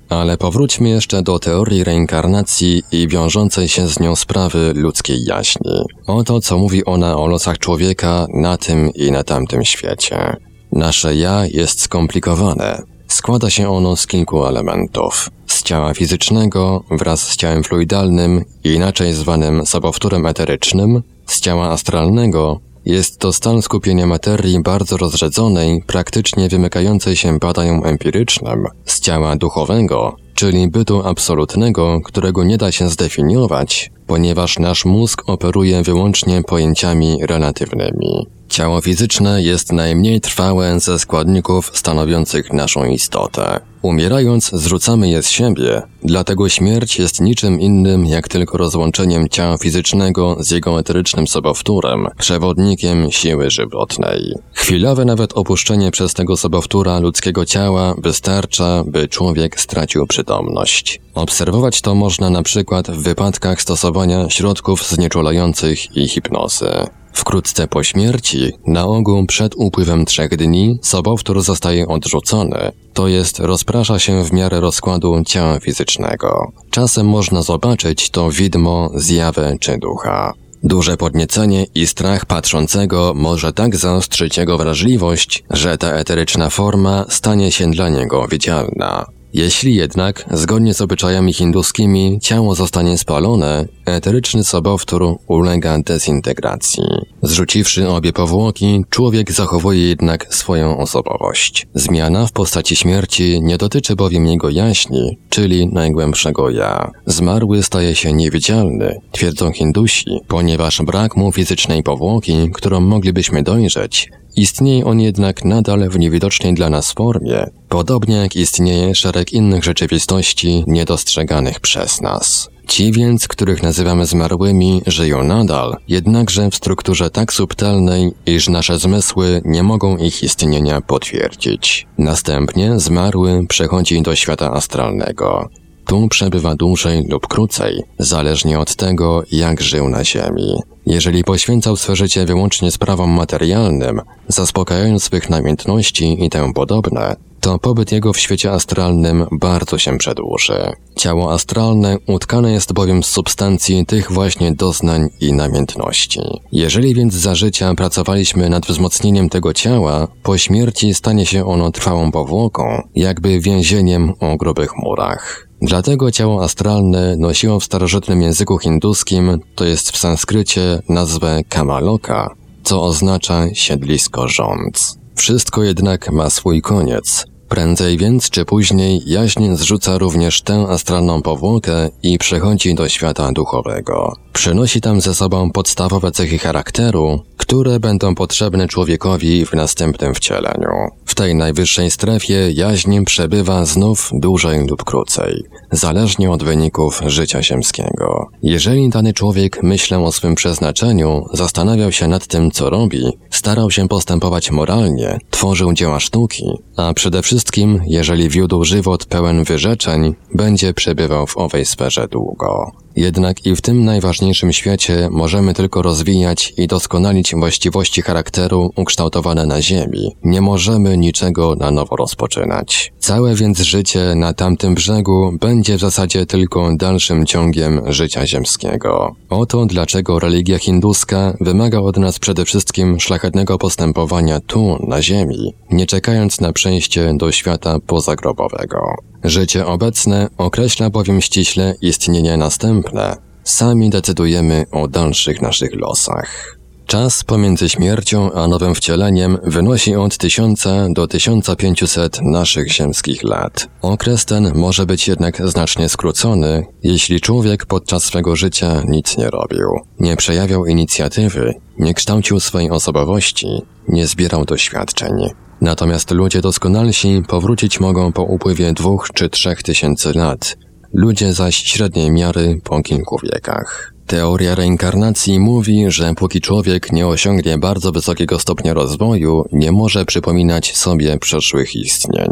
Ale 0.09 0.37
powróćmy 0.37 0.89
jeszcze 0.89 1.21
do 1.21 1.39
teorii 1.39 1.83
reinkarnacji 1.83 2.83
i 2.91 3.07
wiążącej 3.07 3.67
się 3.67 3.87
z 3.87 3.99
nią 3.99 4.15
sprawy 4.15 4.73
ludzkiej 4.75 5.23
jaźni. 5.23 5.83
Oto 6.07 6.41
co 6.41 6.57
mówi 6.57 6.85
ona 6.85 7.17
o 7.17 7.27
losach 7.27 7.57
człowieka 7.57 8.27
na 8.33 8.57
tym 8.57 8.89
i 8.95 9.11
na 9.11 9.23
tamtym 9.23 9.65
świecie. 9.65 10.35
Nasze 10.71 11.15
ja 11.15 11.45
jest 11.45 11.81
skomplikowane. 11.81 12.81
Składa 13.07 13.49
się 13.49 13.69
ono 13.69 13.95
z 13.95 14.07
kilku 14.07 14.45
elementów. 14.45 15.29
Z 15.47 15.63
ciała 15.63 15.93
fizycznego 15.93 16.83
wraz 16.91 17.27
z 17.29 17.35
ciałem 17.35 17.63
fluidalnym, 17.63 18.43
inaczej 18.63 19.13
zwanym 19.13 19.65
sobowtórem 19.65 20.25
eterycznym, 20.25 21.03
z 21.25 21.39
ciała 21.39 21.69
astralnego 21.69 22.59
jest 22.85 23.19
to 23.19 23.33
stan 23.33 23.61
skupienia 23.61 24.07
materii 24.07 24.61
bardzo 24.61 24.97
rozrzedzonej, 24.97 25.83
praktycznie 25.87 26.49
wymykającej 26.49 27.15
się 27.15 27.39
badaniom 27.39 27.85
empirycznym, 27.85 28.65
z 28.85 28.99
ciała 28.99 29.35
duchowego, 29.35 30.15
czyli 30.35 30.67
bytu 30.67 31.01
absolutnego, 31.07 32.01
którego 32.03 32.43
nie 32.43 32.57
da 32.57 32.71
się 32.71 32.89
zdefiniować, 32.89 33.91
ponieważ 34.07 34.59
nasz 34.59 34.85
mózg 34.85 35.23
operuje 35.27 35.83
wyłącznie 35.83 36.43
pojęciami 36.43 37.17
relatywnymi. 37.25 38.27
Ciało 38.51 38.81
fizyczne 38.81 39.43
jest 39.43 39.71
najmniej 39.71 40.21
trwałe 40.21 40.79
ze 40.79 40.99
składników 40.99 41.71
stanowiących 41.73 42.53
naszą 42.53 42.85
istotę. 42.85 43.59
Umierając, 43.81 44.49
zrzucamy 44.53 45.09
je 45.09 45.23
z 45.23 45.29
siebie, 45.29 45.81
dlatego 46.03 46.49
śmierć 46.49 46.99
jest 46.99 47.21
niczym 47.21 47.59
innym 47.59 48.05
jak 48.05 48.27
tylko 48.27 48.57
rozłączeniem 48.57 49.29
ciała 49.29 49.57
fizycznego 49.57 50.37
z 50.39 50.51
jego 50.51 50.79
eterycznym 50.79 51.27
sobowtórem, 51.27 52.07
przewodnikiem 52.17 53.11
siły 53.11 53.49
żywotnej. 53.49 54.33
Chwilowe 54.53 55.05
nawet 55.05 55.33
opuszczenie 55.33 55.91
przez 55.91 56.13
tego 56.13 56.37
sobowtóra 56.37 56.99
ludzkiego 56.99 57.45
ciała 57.45 57.95
wystarcza, 57.97 58.83
by 58.85 59.07
człowiek 59.07 59.59
stracił 59.59 60.07
przytomność. 60.07 61.01
Obserwować 61.13 61.81
to 61.81 61.95
można 61.95 62.29
na 62.29 62.43
przykład 62.43 62.91
w 62.91 63.03
wypadkach 63.03 63.61
stosowania 63.61 64.29
środków 64.29 64.89
znieczulających 64.89 65.97
i 65.97 66.07
hipnozy. 66.07 66.69
Wkrótce 67.13 67.67
po 67.67 67.83
śmierci, 67.83 68.53
na 68.67 68.85
ogół 68.85 69.25
przed 69.25 69.55
upływem 69.55 70.05
trzech 70.05 70.37
dni, 70.37 70.79
sobowtór 70.81 71.41
zostaje 71.41 71.87
odrzucony, 71.87 72.71
to 72.93 73.07
jest 73.07 73.39
rozprasza 73.39 73.99
się 73.99 74.23
w 74.23 74.33
miarę 74.33 74.59
rozkładu 74.59 75.23
ciała 75.23 75.59
fizycznego. 75.59 76.51
Czasem 76.71 77.07
można 77.07 77.41
zobaczyć 77.41 78.09
to 78.09 78.31
widmo, 78.31 78.89
zjawę 78.95 79.55
czy 79.59 79.77
ducha. 79.77 80.33
Duże 80.63 80.97
podniecenie 80.97 81.65
i 81.75 81.87
strach 81.87 82.25
patrzącego 82.25 83.13
może 83.15 83.53
tak 83.53 83.75
zaostrzyć 83.75 84.37
jego 84.37 84.57
wrażliwość, 84.57 85.43
że 85.49 85.77
ta 85.77 85.91
eteryczna 85.91 86.49
forma 86.49 87.05
stanie 87.09 87.51
się 87.51 87.71
dla 87.71 87.89
niego 87.89 88.27
widzialna. 88.27 89.05
Jeśli 89.33 89.75
jednak, 89.75 90.25
zgodnie 90.31 90.73
z 90.73 90.81
obyczajami 90.81 91.33
hinduskimi, 91.33 92.19
ciało 92.21 92.55
zostanie 92.55 92.97
spalone, 92.97 93.67
eteryczny 93.95 94.43
sobowtór 94.43 95.17
ulega 95.27 95.79
dezintegracji. 95.79 96.83
Zrzuciwszy 97.21 97.89
obie 97.89 98.13
powłoki, 98.13 98.85
człowiek 98.89 99.31
zachowuje 99.31 99.87
jednak 99.87 100.33
swoją 100.33 100.77
osobowość. 100.77 101.67
Zmiana 101.73 102.27
w 102.27 102.31
postaci 102.31 102.75
śmierci 102.75 103.41
nie 103.41 103.57
dotyczy 103.57 103.95
bowiem 103.95 104.27
jego 104.27 104.49
jaźni, 104.49 105.17
czyli 105.29 105.67
najgłębszego 105.67 106.49
ja. 106.49 106.91
Zmarły 107.05 107.63
staje 107.63 107.95
się 107.95 108.13
niewidzialny, 108.13 108.99
twierdzą 109.11 109.51
Hindusi, 109.51 110.19
ponieważ 110.27 110.81
brak 110.81 111.17
mu 111.17 111.31
fizycznej 111.31 111.83
powłoki, 111.83 112.49
którą 112.53 112.79
moglibyśmy 112.79 113.43
dojrzeć, 113.43 114.09
Istnieje 114.35 114.85
on 114.85 114.99
jednak 114.99 115.45
nadal 115.45 115.89
w 115.89 115.99
niewidocznej 115.99 116.53
dla 116.53 116.69
nas 116.69 116.91
formie, 116.91 117.49
podobnie 117.69 118.15
jak 118.15 118.35
istnieje 118.35 118.95
szereg 118.95 119.33
innych 119.33 119.63
rzeczywistości 119.63 120.63
niedostrzeganych 120.67 121.59
przez 121.59 122.01
nas. 122.01 122.49
Ci 122.71 122.91
więc, 122.91 123.27
których 123.27 123.63
nazywamy 123.63 124.05
zmarłymi, 124.05 124.81
żyją 124.87 125.23
nadal, 125.23 125.77
jednakże 125.87 126.49
w 126.49 126.55
strukturze 126.55 127.09
tak 127.09 127.33
subtelnej, 127.33 128.11
iż 128.25 128.49
nasze 128.49 128.79
zmysły 128.79 129.41
nie 129.45 129.63
mogą 129.63 129.97
ich 129.97 130.23
istnienia 130.23 130.81
potwierdzić. 130.81 131.87
Następnie 131.97 132.79
zmarły 132.79 133.45
przechodzi 133.47 134.01
do 134.01 134.15
świata 134.15 134.51
astralnego. 134.51 135.49
Tu 135.85 136.07
przebywa 136.07 136.55
dłużej 136.55 137.07
lub 137.09 137.27
krócej, 137.27 137.83
zależnie 137.99 138.59
od 138.59 138.75
tego, 138.75 139.23
jak 139.31 139.61
żył 139.61 139.89
na 139.89 140.05
Ziemi. 140.05 140.55
Jeżeli 140.85 141.23
poświęcał 141.23 141.75
swe 141.77 141.95
życie 141.95 142.25
wyłącznie 142.25 142.71
sprawom 142.71 143.11
materialnym, 143.11 144.01
zaspokajając 144.27 145.03
swych 145.03 145.29
namiętności 145.29 146.25
i 146.25 146.29
temu 146.29 146.53
podobne, 146.53 147.15
to 147.41 147.59
pobyt 147.59 147.91
jego 147.91 148.13
w 148.13 148.19
świecie 148.19 148.51
astralnym 148.51 149.25
bardzo 149.31 149.77
się 149.77 149.97
przedłuży. 149.97 150.71
Ciało 150.95 151.33
astralne 151.33 151.97
utkane 152.07 152.51
jest 152.51 152.73
bowiem 152.73 153.03
z 153.03 153.07
substancji 153.07 153.85
tych 153.85 154.11
właśnie 154.11 154.51
doznań 154.51 155.09
i 155.21 155.33
namiętności. 155.33 156.21
Jeżeli 156.51 156.95
więc 156.95 157.13
za 157.13 157.35
życia 157.35 157.75
pracowaliśmy 157.75 158.49
nad 158.49 158.65
wzmocnieniem 158.65 159.29
tego 159.29 159.53
ciała, 159.53 160.07
po 160.23 160.37
śmierci 160.37 160.93
stanie 160.93 161.25
się 161.25 161.45
ono 161.45 161.71
trwałą 161.71 162.11
powłoką, 162.11 162.81
jakby 162.95 163.39
więzieniem 163.39 164.13
o 164.19 164.37
grubych 164.37 164.77
murach. 164.77 165.47
Dlatego 165.61 166.11
ciało 166.11 166.43
astralne 166.43 167.15
nosiło 167.17 167.59
w 167.59 167.63
starożytnym 167.63 168.21
języku 168.21 168.57
hinduskim, 168.57 169.39
to 169.55 169.65
jest 169.65 169.91
w 169.91 169.97
sanskrycie, 169.97 170.81
nazwę 170.89 171.41
Kamaloka, 171.49 172.35
co 172.63 172.83
oznacza 172.83 173.53
siedlisko 173.53 174.27
rządz. 174.27 174.97
Wszystko 175.15 175.63
jednak 175.63 176.11
ma 176.11 176.29
swój 176.29 176.61
koniec. 176.61 177.30
Prędzej 177.51 177.97
więc 177.97 178.29
czy 178.29 178.45
później 178.45 179.01
jaźń 179.05 179.55
zrzuca 179.55 179.97
również 179.97 180.41
tę 180.41 180.65
astralną 180.69 181.21
powłokę 181.21 181.89
i 182.03 182.17
przechodzi 182.17 182.75
do 182.75 182.89
świata 182.89 183.31
duchowego. 183.31 184.13
Przynosi 184.33 184.81
tam 184.81 185.01
ze 185.01 185.15
sobą 185.15 185.51
podstawowe 185.51 186.11
cechy 186.11 186.37
charakteru, 186.37 187.19
które 187.37 187.79
będą 187.79 188.15
potrzebne 188.15 188.67
człowiekowi 188.67 189.45
w 189.45 189.53
następnym 189.53 190.13
wcieleniu. 190.13 190.69
W 191.05 191.15
tej 191.15 191.35
najwyższej 191.35 191.91
strefie 191.91 192.51
jaźń 192.51 193.03
przebywa 193.03 193.65
znów 193.65 194.09
dłużej 194.13 194.67
lub 194.67 194.83
krócej, 194.83 195.43
zależnie 195.71 196.31
od 196.31 196.43
wyników 196.43 197.01
życia 197.05 197.43
ziemskiego. 197.43 198.27
Jeżeli 198.43 198.89
dany 198.89 199.13
człowiek 199.13 199.63
myślał 199.63 200.05
o 200.05 200.11
swym 200.11 200.35
przeznaczeniu, 200.35 201.25
zastanawiał 201.33 201.91
się 201.91 202.07
nad 202.07 202.27
tym, 202.27 202.51
co 202.51 202.69
robi, 202.69 203.03
starał 203.29 203.71
się 203.71 203.87
postępować 203.87 204.51
moralnie, 204.51 205.19
tworzył 205.29 205.73
dzieła 205.73 205.99
sztuki, 205.99 206.45
a 206.77 206.93
przede 206.93 207.21
wszystkim, 207.21 207.40
jeżeli 207.85 208.29
wiódł 208.29 208.63
żywot 208.63 209.05
pełen 209.05 209.43
wyrzeczeń, 209.43 210.15
będzie 210.33 210.73
przebywał 210.73 211.27
w 211.27 211.37
owej 211.37 211.65
sferze 211.65 212.07
długo. 212.07 212.71
Jednak 212.95 213.45
i 213.45 213.55
w 213.55 213.61
tym 213.61 213.85
najważniejszym 213.85 214.53
świecie 214.53 215.09
możemy 215.11 215.53
tylko 215.53 215.81
rozwijać 215.81 216.53
i 216.57 216.67
doskonalić 216.67 217.35
właściwości 217.35 218.01
charakteru 218.01 218.71
ukształtowane 218.75 219.45
na 219.45 219.61
Ziemi. 219.61 220.15
Nie 220.23 220.41
możemy 220.41 220.97
niczego 220.97 221.55
na 221.55 221.71
nowo 221.71 221.95
rozpoczynać. 221.95 222.93
Całe 222.99 223.35
więc 223.35 223.59
życie 223.59 224.15
na 224.15 224.33
tamtym 224.33 224.75
brzegu 224.75 225.33
będzie 225.39 225.77
w 225.77 225.79
zasadzie 225.79 226.25
tylko 226.25 226.75
dalszym 226.75 227.25
ciągiem 227.25 227.81
życia 227.87 228.27
ziemskiego. 228.27 229.15
Oto 229.29 229.65
dlaczego 229.65 230.19
religia 230.19 230.59
hinduska 230.59 231.33
wymaga 231.41 231.79
od 231.79 231.97
nas 231.97 232.19
przede 232.19 232.45
wszystkim 232.45 232.99
szlachetnego 232.99 233.57
postępowania 233.57 234.39
tu, 234.39 234.77
na 234.87 235.01
Ziemi, 235.01 235.53
nie 235.71 235.85
czekając 235.85 236.41
na 236.41 236.53
przejście 236.53 237.13
do 237.17 237.31
świata 237.31 237.79
pozagrobowego. 237.87 239.10
Życie 239.23 239.65
obecne 239.65 240.27
określa 240.37 240.89
bowiem 240.89 241.21
ściśle 241.21 241.75
istnienie 241.81 242.37
następne. 242.37 243.17
Sami 243.43 243.89
decydujemy 243.89 244.65
o 244.71 244.87
dalszych 244.87 245.41
naszych 245.41 245.75
losach. 245.75 246.57
Czas 246.85 247.23
pomiędzy 247.23 247.69
śmiercią 247.69 248.31
a 248.31 248.47
nowym 248.47 248.75
wcieleniem 248.75 249.37
wynosi 249.43 249.95
od 249.95 250.17
1000 250.17 250.63
do 250.89 251.07
1500 251.07 252.21
naszych 252.21 252.71
ziemskich 252.71 253.23
lat. 253.23 253.67
Okres 253.81 254.25
ten 254.25 254.51
może 254.55 254.85
być 254.85 255.07
jednak 255.07 255.49
znacznie 255.49 255.89
skrócony, 255.89 256.65
jeśli 256.83 257.21
człowiek 257.21 257.65
podczas 257.65 258.03
swego 258.03 258.35
życia 258.35 258.81
nic 258.87 259.17
nie 259.17 259.29
robił, 259.29 259.67
nie 259.99 260.15
przejawiał 260.15 260.65
inicjatywy, 260.65 261.53
nie 261.79 261.93
kształcił 261.93 262.39
swojej 262.39 262.69
osobowości, 262.71 263.47
nie 263.87 264.07
zbierał 264.07 264.45
doświadczeń. 264.45 265.13
Natomiast 265.61 266.11
ludzie 266.11 266.41
doskonalsi 266.41 267.23
powrócić 267.27 267.79
mogą 267.79 268.11
po 268.11 268.23
upływie 268.23 268.73
dwóch 268.73 269.07
czy 269.13 269.29
trzech 269.29 269.63
tysięcy 269.63 270.13
lat, 270.13 270.57
ludzie 270.93 271.33
zaś 271.33 271.55
średniej 271.55 272.11
miary 272.11 272.61
po 272.63 272.81
kilku 272.81 273.19
wiekach. 273.23 273.93
Teoria 274.07 274.55
reinkarnacji 274.55 275.39
mówi, 275.39 275.85
że 275.87 276.13
póki 276.15 276.41
człowiek 276.41 276.91
nie 276.91 277.07
osiągnie 277.07 277.57
bardzo 277.57 277.91
wysokiego 277.91 278.39
stopnia 278.39 278.73
rozwoju, 278.73 279.45
nie 279.51 279.71
może 279.71 280.05
przypominać 280.05 280.77
sobie 280.77 281.19
przeszłych 281.19 281.75
istnień. 281.75 282.29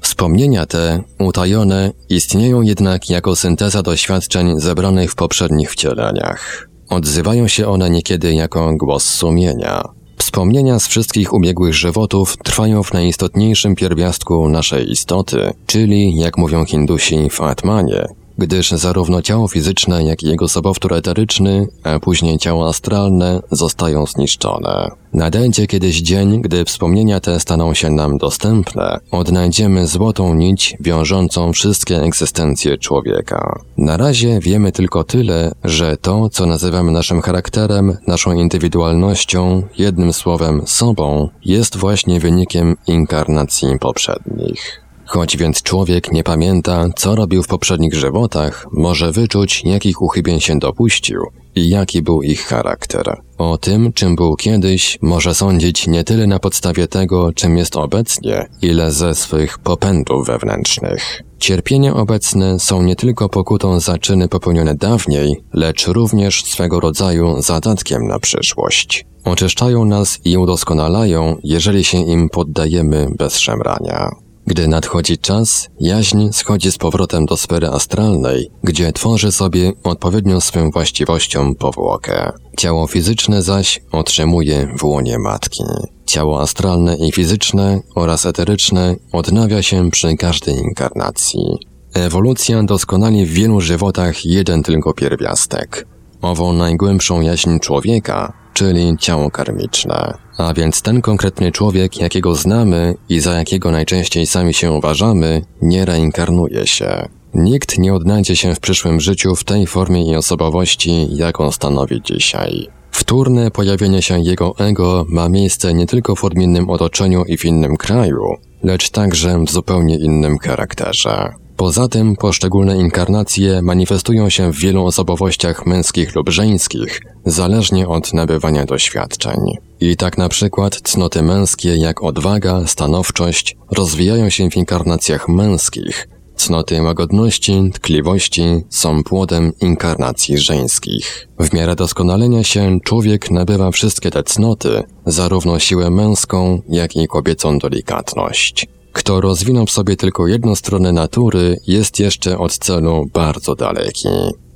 Wspomnienia 0.00 0.66
te, 0.66 1.02
utajone, 1.18 1.90
istnieją 2.08 2.62
jednak 2.62 3.10
jako 3.10 3.36
synteza 3.36 3.82
doświadczeń 3.82 4.60
zebranych 4.60 5.12
w 5.12 5.14
poprzednich 5.14 5.72
wcieleniach. 5.72 6.68
Odzywają 6.88 7.48
się 7.48 7.68
one 7.68 7.90
niekiedy 7.90 8.34
jako 8.34 8.72
głos 8.76 9.04
sumienia. 9.04 10.01
Wspomnienia 10.22 10.78
z 10.78 10.86
wszystkich 10.86 11.32
ubiegłych 11.32 11.74
żywotów 11.74 12.36
trwają 12.36 12.82
w 12.82 12.92
najistotniejszym 12.92 13.74
pierwiastku 13.74 14.48
naszej 14.48 14.90
istoty, 14.90 15.52
czyli, 15.66 16.18
jak 16.18 16.38
mówią 16.38 16.64
Hindusi, 16.64 17.30
w 17.30 17.40
Atmanie, 17.40 18.08
gdyż 18.38 18.70
zarówno 18.70 19.22
ciało 19.22 19.48
fizyczne, 19.48 20.04
jak 20.04 20.22
i 20.22 20.26
jego 20.26 20.48
sobowtór 20.48 20.94
eteryczny, 20.94 21.66
a 21.84 21.98
później 21.98 22.38
ciało 22.38 22.68
astralne 22.68 23.40
zostają 23.50 24.06
zniszczone. 24.06 24.90
Nadejdzie 25.12 25.66
kiedyś 25.66 26.00
dzień, 26.00 26.42
gdy 26.42 26.64
wspomnienia 26.64 27.20
te 27.20 27.40
staną 27.40 27.74
się 27.74 27.90
nam 27.90 28.18
dostępne. 28.18 28.98
Odnajdziemy 29.10 29.86
złotą 29.86 30.34
nić 30.34 30.76
wiążącą 30.80 31.52
wszystkie 31.52 31.96
egzystencje 32.02 32.78
człowieka. 32.78 33.60
Na 33.78 33.96
razie 33.96 34.40
wiemy 34.40 34.72
tylko 34.72 35.04
tyle, 35.04 35.52
że 35.64 35.96
to, 35.96 36.28
co 36.28 36.46
nazywamy 36.46 36.92
naszym 36.92 37.22
charakterem, 37.22 37.96
naszą 38.06 38.32
indywidualnością, 38.32 39.62
jednym 39.78 40.12
słowem 40.12 40.62
sobą, 40.66 41.28
jest 41.44 41.76
właśnie 41.76 42.20
wynikiem 42.20 42.76
inkarnacji 42.86 43.78
poprzednich. 43.78 44.81
Choć 45.12 45.36
więc 45.36 45.62
człowiek 45.62 46.12
nie 46.12 46.24
pamięta, 46.24 46.88
co 46.96 47.14
robił 47.14 47.42
w 47.42 47.46
poprzednich 47.46 47.94
żywotach, 47.94 48.66
może 48.72 49.12
wyczuć, 49.12 49.64
jakich 49.64 50.02
uchybień 50.02 50.40
się 50.40 50.58
dopuścił 50.58 51.22
i 51.54 51.68
jaki 51.68 52.02
był 52.02 52.22
ich 52.22 52.40
charakter. 52.40 53.20
O 53.38 53.58
tym, 53.58 53.92
czym 53.92 54.16
był 54.16 54.36
kiedyś, 54.36 54.98
może 55.02 55.34
sądzić 55.34 55.86
nie 55.86 56.04
tyle 56.04 56.26
na 56.26 56.38
podstawie 56.38 56.88
tego, 56.88 57.32
czym 57.32 57.56
jest 57.56 57.76
obecnie, 57.76 58.48
ile 58.62 58.90
ze 58.90 59.14
swych 59.14 59.58
popędów 59.58 60.26
wewnętrznych. 60.26 61.22
Cierpienia 61.38 61.94
obecne 61.94 62.58
są 62.58 62.82
nie 62.82 62.96
tylko 62.96 63.28
pokutą 63.28 63.80
za 63.80 63.98
czyny 63.98 64.28
popełnione 64.28 64.74
dawniej, 64.74 65.36
lecz 65.52 65.86
również 65.86 66.44
swego 66.44 66.80
rodzaju 66.80 67.42
zadatkiem 67.42 68.06
na 68.06 68.18
przyszłość. 68.18 69.06
Oczyszczają 69.24 69.84
nas 69.84 70.20
i 70.24 70.36
udoskonalają, 70.36 71.36
jeżeli 71.44 71.84
się 71.84 71.98
im 71.98 72.28
poddajemy 72.28 73.06
bez 73.18 73.38
szemrania. 73.38 74.21
Gdy 74.46 74.68
nadchodzi 74.68 75.18
czas, 75.18 75.68
jaźń 75.80 76.28
schodzi 76.32 76.72
z 76.72 76.78
powrotem 76.78 77.26
do 77.26 77.36
sfery 77.36 77.68
astralnej, 77.68 78.50
gdzie 78.64 78.92
tworzy 78.92 79.32
sobie 79.32 79.72
odpowiednią 79.84 80.40
swym 80.40 80.70
właściwościom 80.70 81.54
powłokę. 81.54 82.32
Ciało 82.58 82.86
fizyczne 82.86 83.42
zaś 83.42 83.82
otrzymuje 83.92 84.74
w 84.78 84.84
łonie 84.84 85.18
matki. 85.18 85.64
Ciało 86.06 86.40
astralne 86.40 86.96
i 86.96 87.12
fizyczne 87.12 87.80
oraz 87.94 88.26
eteryczne 88.26 88.96
odnawia 89.12 89.62
się 89.62 89.90
przy 89.90 90.16
każdej 90.16 90.54
inkarnacji. 90.54 91.58
Ewolucja 91.94 92.62
doskonali 92.62 93.26
w 93.26 93.32
wielu 93.32 93.60
żywotach 93.60 94.24
jeden 94.24 94.62
tylko 94.62 94.94
pierwiastek. 94.94 95.86
Ową 96.22 96.52
najgłębszą 96.52 97.20
jaźń 97.20 97.58
człowieka, 97.58 98.41
czyli 98.52 98.96
ciało 98.98 99.30
karmiczne. 99.30 100.14
A 100.38 100.54
więc 100.54 100.82
ten 100.82 101.02
konkretny 101.02 101.52
człowiek, 101.52 102.00
jakiego 102.00 102.34
znamy 102.34 102.94
i 103.08 103.20
za 103.20 103.34
jakiego 103.34 103.70
najczęściej 103.70 104.26
sami 104.26 104.54
się 104.54 104.72
uważamy, 104.72 105.42
nie 105.62 105.84
reinkarnuje 105.84 106.66
się. 106.66 107.08
Nikt 107.34 107.78
nie 107.78 107.94
odnajdzie 107.94 108.36
się 108.36 108.54
w 108.54 108.60
przyszłym 108.60 109.00
życiu 109.00 109.36
w 109.36 109.44
tej 109.44 109.66
formie 109.66 110.10
i 110.12 110.16
osobowości, 110.16 111.16
jaką 111.16 111.52
stanowi 111.52 112.02
dzisiaj. 112.02 112.68
Wtórne 112.90 113.50
pojawienie 113.50 114.02
się 114.02 114.20
jego 114.20 114.54
ego 114.58 115.06
ma 115.08 115.28
miejsce 115.28 115.74
nie 115.74 115.86
tylko 115.86 116.16
w 116.16 116.24
odmiennym 116.24 116.70
otoczeniu 116.70 117.24
i 117.24 117.36
w 117.36 117.44
innym 117.44 117.76
kraju, 117.76 118.22
lecz 118.62 118.90
także 118.90 119.44
w 119.46 119.50
zupełnie 119.50 119.96
innym 119.96 120.38
charakterze. 120.38 121.41
Poza 121.56 121.88
tym 121.88 122.16
poszczególne 122.16 122.78
inkarnacje 122.78 123.62
manifestują 123.62 124.30
się 124.30 124.52
w 124.52 124.58
wielu 124.58 124.84
osobowościach 124.84 125.66
męskich 125.66 126.14
lub 126.14 126.28
żeńskich, 126.28 127.00
zależnie 127.26 127.88
od 127.88 128.14
nabywania 128.14 128.66
doświadczeń. 128.66 129.40
I 129.80 129.96
tak 129.96 130.18
na 130.18 130.28
przykład 130.28 130.80
cnoty 130.80 131.22
męskie 131.22 131.76
jak 131.76 132.02
odwaga, 132.02 132.66
stanowczość 132.66 133.56
rozwijają 133.70 134.30
się 134.30 134.50
w 134.50 134.56
inkarnacjach 134.56 135.28
męskich, 135.28 136.08
Cnoty 136.36 136.82
łagodności, 136.82 137.70
tkliwości 137.74 138.44
są 138.70 139.04
płodem 139.04 139.52
inkarnacji 139.60 140.38
żeńskich. 140.38 141.28
W 141.40 141.52
miarę 141.52 141.76
doskonalenia 141.76 142.44
się 142.44 142.78
człowiek 142.84 143.30
nabywa 143.30 143.70
wszystkie 143.70 144.10
te 144.10 144.22
cnoty, 144.22 144.82
zarówno 145.06 145.58
siłę 145.58 145.90
męską, 145.90 146.62
jak 146.68 146.96
i 146.96 147.08
kobiecą 147.08 147.58
delikatność. 147.58 148.66
Kto 148.92 149.20
rozwinął 149.20 149.66
w 149.66 149.70
sobie 149.70 149.96
tylko 149.96 150.26
jedną 150.26 150.54
stronę 150.54 150.92
natury, 150.92 151.56
jest 151.66 151.98
jeszcze 152.00 152.38
od 152.38 152.58
celu 152.58 153.06
bardzo 153.12 153.54
daleki. 153.54 154.08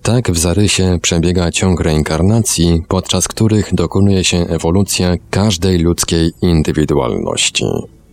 Tak 0.02 0.30
w 0.30 0.38
zarysie 0.38 0.98
przebiega 1.02 1.50
ciąg 1.50 1.80
reinkarnacji, 1.80 2.82
podczas 2.88 3.28
których 3.28 3.74
dokonuje 3.74 4.24
się 4.24 4.38
ewolucja 4.38 5.14
każdej 5.30 5.78
ludzkiej 5.78 6.30
indywidualności. 6.42 7.64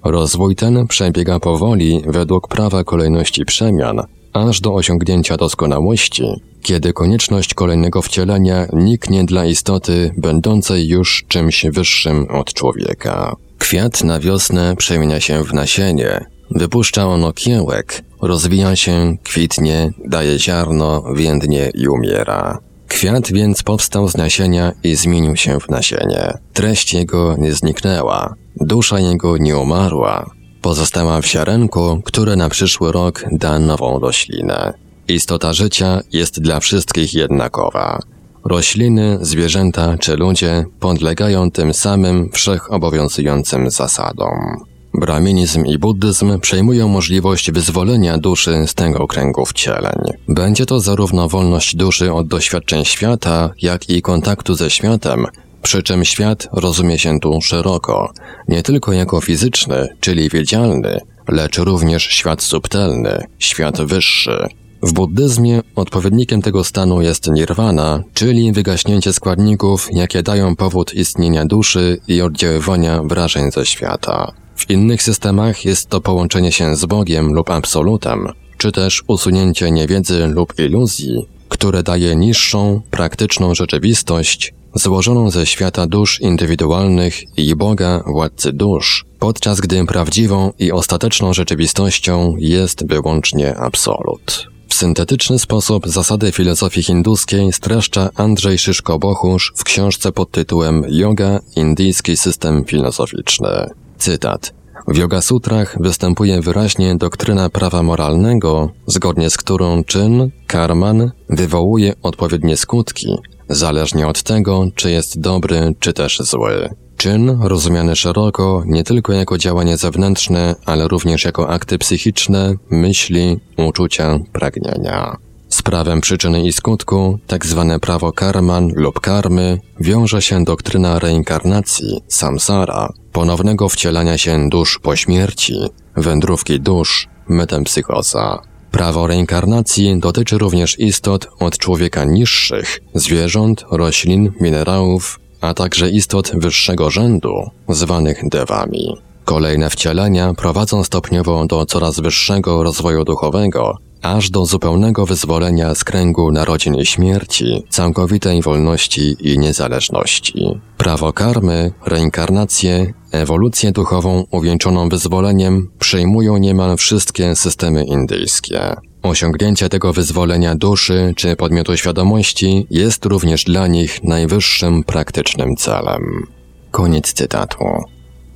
Rozwój 0.03 0.55
ten 0.55 0.87
przebiega 0.87 1.39
powoli 1.39 2.01
według 2.07 2.47
prawa 2.47 2.83
kolejności 2.83 3.45
przemian, 3.45 4.01
aż 4.33 4.61
do 4.61 4.73
osiągnięcia 4.73 5.37
doskonałości, 5.37 6.23
kiedy 6.61 6.93
konieczność 6.93 7.53
kolejnego 7.53 8.01
wcielenia 8.01 8.67
niknie 8.73 9.23
dla 9.23 9.45
istoty 9.45 10.11
będącej 10.17 10.87
już 10.87 11.25
czymś 11.27 11.65
wyższym 11.65 12.27
od 12.29 12.53
człowieka. 12.53 13.35
Kwiat 13.73 14.03
na 14.03 14.19
wiosnę 14.19 14.75
przemienia 14.75 15.19
się 15.19 15.43
w 15.43 15.53
nasienie, 15.53 16.25
wypuszcza 16.51 17.07
ono 17.07 17.33
kiełek, 17.33 18.01
rozwija 18.21 18.75
się, 18.75 19.17
kwitnie, 19.23 19.91
daje 20.05 20.39
ziarno, 20.39 21.03
więdnie 21.15 21.71
i 21.73 21.87
umiera. 21.87 22.59
Kwiat 22.87 23.31
więc 23.31 23.63
powstał 23.63 24.07
z 24.07 24.17
nasienia 24.17 24.71
i 24.83 24.95
zmienił 24.95 25.35
się 25.35 25.59
w 25.59 25.69
nasienie. 25.69 26.37
Treść 26.53 26.93
jego 26.93 27.35
nie 27.37 27.53
zniknęła, 27.53 28.33
dusza 28.55 28.99
jego 28.99 29.37
nie 29.37 29.57
umarła. 29.57 30.29
Pozostała 30.61 31.21
w 31.21 31.25
ziarenku, 31.25 32.01
które 32.05 32.35
na 32.35 32.49
przyszły 32.49 32.91
rok 32.91 33.25
da 33.31 33.59
nową 33.59 33.99
roślinę. 33.99 34.73
Istota 35.07 35.53
życia 35.53 36.01
jest 36.11 36.41
dla 36.41 36.59
wszystkich 36.59 37.13
jednakowa. 37.13 37.99
Rośliny, 38.45 39.17
zwierzęta 39.21 39.97
czy 39.97 40.15
ludzie 40.15 40.65
podlegają 40.79 41.51
tym 41.51 41.73
samym 41.73 42.29
wszechobowiązującym 42.33 43.69
zasadom. 43.69 44.63
Brahminizm 44.93 45.65
i 45.65 45.77
buddyzm 45.77 46.39
przejmują 46.39 46.87
możliwość 46.87 47.51
wyzwolenia 47.51 48.17
duszy 48.17 48.67
z 48.67 48.73
tego 48.73 49.07
kręgu 49.07 49.45
wcieleń. 49.45 49.99
Będzie 50.27 50.65
to 50.65 50.79
zarówno 50.79 51.29
wolność 51.29 51.75
duszy 51.75 52.13
od 52.13 52.27
doświadczeń 52.27 52.85
świata, 52.85 53.49
jak 53.61 53.89
i 53.89 54.01
kontaktu 54.01 54.55
ze 54.55 54.69
światem, 54.69 55.25
przy 55.61 55.83
czym 55.83 56.05
świat 56.05 56.47
rozumie 56.51 56.99
się 56.99 57.19
tu 57.19 57.41
szeroko, 57.41 58.13
nie 58.47 58.63
tylko 58.63 58.93
jako 58.93 59.21
fizyczny, 59.21 59.87
czyli 59.99 60.29
widzialny, 60.29 60.99
lecz 61.27 61.57
również 61.57 62.03
świat 62.03 62.41
subtelny, 62.41 63.23
świat 63.39 63.81
wyższy. 63.81 64.47
W 64.83 64.93
buddyzmie 64.93 65.61
odpowiednikiem 65.75 66.41
tego 66.41 66.63
stanu 66.63 67.01
jest 67.01 67.27
nirwana, 67.27 68.03
czyli 68.13 68.51
wygaśnięcie 68.51 69.13
składników, 69.13 69.87
jakie 69.91 70.23
dają 70.23 70.55
powód 70.55 70.93
istnienia 70.93 71.45
duszy 71.45 71.97
i 72.07 72.21
oddziaływania 72.21 73.03
wrażeń 73.03 73.51
ze 73.51 73.65
świata. 73.65 74.31
W 74.55 74.69
innych 74.69 75.03
systemach 75.03 75.65
jest 75.65 75.89
to 75.89 76.01
połączenie 76.01 76.51
się 76.51 76.75
z 76.75 76.85
Bogiem 76.85 77.33
lub 77.33 77.49
Absolutem, 77.49 78.27
czy 78.57 78.71
też 78.71 79.03
usunięcie 79.07 79.71
niewiedzy 79.71 80.27
lub 80.27 80.59
iluzji, 80.59 81.27
które 81.49 81.83
daje 81.83 82.15
niższą, 82.15 82.81
praktyczną 82.91 83.55
rzeczywistość, 83.55 84.53
złożoną 84.75 85.31
ze 85.31 85.45
świata 85.45 85.87
dusz 85.87 86.21
indywidualnych 86.21 87.37
i 87.37 87.55
Boga, 87.55 88.03
władcy 88.07 88.53
dusz, 88.53 89.05
podczas 89.19 89.61
gdy 89.61 89.85
prawdziwą 89.85 90.51
i 90.59 90.71
ostateczną 90.71 91.33
rzeczywistością 91.33 92.35
jest 92.37 92.87
wyłącznie 92.87 93.57
absolut. 93.57 94.52
W 94.73 94.75
syntetyczny 94.75 95.39
sposób 95.39 95.87
zasady 95.87 96.31
filozofii 96.31 96.83
hinduskiej 96.83 97.53
streszcza 97.53 98.09
Andrzej 98.15 98.57
Szyszko-Bochusz 98.57 99.53
w 99.55 99.63
książce 99.63 100.11
pod 100.11 100.31
tytułem 100.31 100.83
Yoga– 100.89 101.39
Indyjski 101.55 102.17
system 102.17 102.65
filozoficzny. 102.65 103.69
Cytat. 103.97 104.53
W 104.87 104.97
Yoga 104.97 105.21
Sutrach 105.21 105.77
występuje 105.79 106.41
wyraźnie 106.41 106.95
doktryna 106.95 107.49
prawa 107.49 107.83
moralnego, 107.83 108.69
zgodnie 108.87 109.29
z 109.29 109.37
którą 109.37 109.83
czyn, 109.83 110.31
karman, 110.47 111.11
wywołuje 111.29 111.93
odpowiednie 112.01 112.57
skutki, 112.57 113.17
zależnie 113.49 114.07
od 114.07 114.23
tego, 114.23 114.67
czy 114.75 114.91
jest 114.91 115.19
dobry, 115.19 115.75
czy 115.79 115.93
też 115.93 116.19
zły. 116.19 116.69
Czyn, 117.03 117.37
rozumiany 117.41 117.95
szeroko, 117.95 118.63
nie 118.65 118.83
tylko 118.83 119.13
jako 119.13 119.37
działanie 119.37 119.77
zewnętrzne, 119.77 120.55
ale 120.65 120.87
również 120.87 121.25
jako 121.25 121.49
akty 121.49 121.77
psychiczne, 121.77 122.55
myśli, 122.69 123.39
uczucia, 123.57 124.19
pragnienia. 124.33 125.17
Z 125.49 125.61
prawem 125.61 126.01
przyczyny 126.01 126.45
i 126.45 126.53
skutku, 126.53 127.19
tak 127.27 127.45
zwane 127.45 127.79
prawo 127.79 128.11
karman 128.11 128.71
lub 128.75 128.99
karmy, 128.99 129.59
wiąże 129.79 130.21
się 130.21 130.43
doktryna 130.43 130.99
reinkarnacji, 130.99 132.01
samsara, 132.07 132.93
ponownego 133.11 133.69
wcielania 133.69 134.17
się 134.17 134.49
dusz 134.49 134.79
po 134.79 134.95
śmierci, 134.95 135.53
wędrówki 135.95 136.59
dusz, 136.59 137.07
metempsychoza. 137.29 138.41
Prawo 138.71 139.07
reinkarnacji 139.07 139.99
dotyczy 139.99 140.37
również 140.37 140.79
istot 140.79 141.27
od 141.39 141.57
człowieka 141.57 142.03
niższych, 142.03 142.79
zwierząt, 142.93 143.65
roślin, 143.71 144.31
minerałów, 144.41 145.19
a 145.43 145.53
także 145.53 145.89
istot 145.89 146.31
wyższego 146.33 146.89
rzędu, 146.89 147.49
zwanych 147.69 148.29
dewami. 148.29 148.97
Kolejne 149.25 149.69
wcielenia 149.69 150.33
prowadzą 150.33 150.83
stopniowo 150.83 151.45
do 151.45 151.65
coraz 151.65 151.99
wyższego 151.99 152.63
rozwoju 152.63 153.03
duchowego, 153.05 153.77
aż 154.01 154.29
do 154.29 154.45
zupełnego 154.45 155.05
wyzwolenia 155.05 155.75
z 155.75 155.83
kręgu 155.83 156.31
narodzin 156.31 156.75
i 156.75 156.85
śmierci, 156.85 157.63
całkowitej 157.69 158.41
wolności 158.41 159.15
i 159.19 159.39
niezależności. 159.39 160.59
Prawo 160.77 161.13
karmy, 161.13 161.71
reinkarnację, 161.85 162.93
ewolucję 163.11 163.71
duchową 163.71 164.25
uwieńczoną 164.31 164.89
wyzwoleniem 164.89 165.69
przyjmują 165.79 166.37
niemal 166.37 166.77
wszystkie 166.77 167.35
systemy 167.35 167.83
indyjskie. 167.83 168.75
Osiągnięcie 169.03 169.69
tego 169.69 169.93
wyzwolenia 169.93 170.55
duszy 170.55 171.13
czy 171.15 171.35
podmiotu 171.35 171.77
świadomości 171.77 172.67
jest 172.69 173.05
również 173.05 173.43
dla 173.43 173.67
nich 173.67 174.03
najwyższym 174.03 174.83
praktycznym 174.83 175.55
celem. 175.55 176.27
Koniec 176.71 177.13
cytatu. 177.13 177.65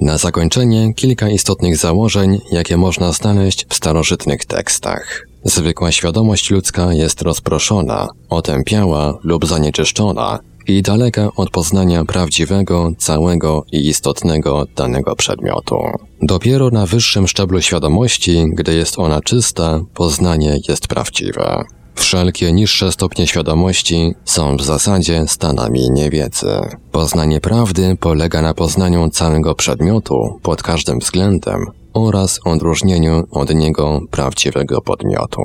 Na 0.02 0.18
zakończenie 0.18 0.94
kilka 0.94 1.30
istotnych 1.30 1.78
założeń, 1.78 2.40
jakie 2.52 2.78
można 2.78 3.12
znaleźć 3.12 3.66
w 3.70 3.76
starożytnych 3.76 4.46
tekstach. 4.46 5.28
Zwykła 5.44 5.92
świadomość 5.92 6.52
ludzka 6.52 6.94
jest 6.94 7.22
rozproszona, 7.22 8.08
otępiała 8.30 9.18
lub 9.24 9.46
zanieczyszczona 9.46 10.40
i 10.68 10.82
daleka 10.82 11.30
od 11.36 11.50
poznania 11.50 12.06
prawdziwego, 12.06 12.92
całego 12.98 13.66
i 13.72 13.88
istotnego 13.88 14.66
danego 14.76 15.16
przedmiotu. 15.16 15.78
Dopiero 16.22 16.70
na 16.70 16.86
wyższym 16.86 17.28
szczeblu 17.28 17.62
świadomości, 17.62 18.46
gdy 18.54 18.76
jest 18.76 19.00
ona 19.00 19.22
czysta, 19.22 19.82
poznanie 19.94 20.60
jest 20.68 20.88
prawdziwe. 20.88 21.64
Wszelkie 21.96 22.54
niższe 22.54 22.92
stopnie 22.92 23.28
świadomości 23.28 24.16
są 24.26 24.58
w 24.58 24.64
zasadzie 24.64 25.28
stanami 25.28 25.92
niewiedzy. 25.92 26.60
Poznanie 26.92 27.42
prawdy 27.42 27.98
polega 28.00 28.42
na 28.42 28.54
poznaniu 28.54 29.10
całego 29.10 29.56
przedmiotu 29.56 30.40
pod 30.42 30.64
każdym 30.64 31.00
względem 31.00 31.66
oraz 31.94 32.40
odróżnieniu 32.46 33.24
od 33.32 33.56
niego 33.56 34.02
prawdziwego 34.12 34.82
podmiotu. 34.82 35.42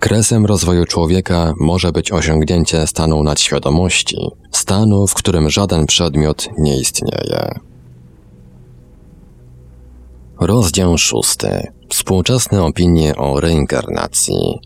Kresem 0.00 0.46
rozwoju 0.46 0.84
człowieka 0.84 1.54
może 1.60 1.92
być 1.92 2.12
osiągnięcie 2.12 2.86
stanu 2.86 3.22
nadświadomości, 3.22 4.30
stanu, 4.52 5.06
w 5.06 5.14
którym 5.14 5.50
żaden 5.50 5.86
przedmiot 5.86 6.48
nie 6.58 6.80
istnieje. 6.80 7.60
Rozdział 10.40 10.98
szósty. 10.98 11.66
Współczesne 11.88 12.64
opinie 12.64 13.16
o 13.16 13.40
reinkarnacji. 13.40 14.60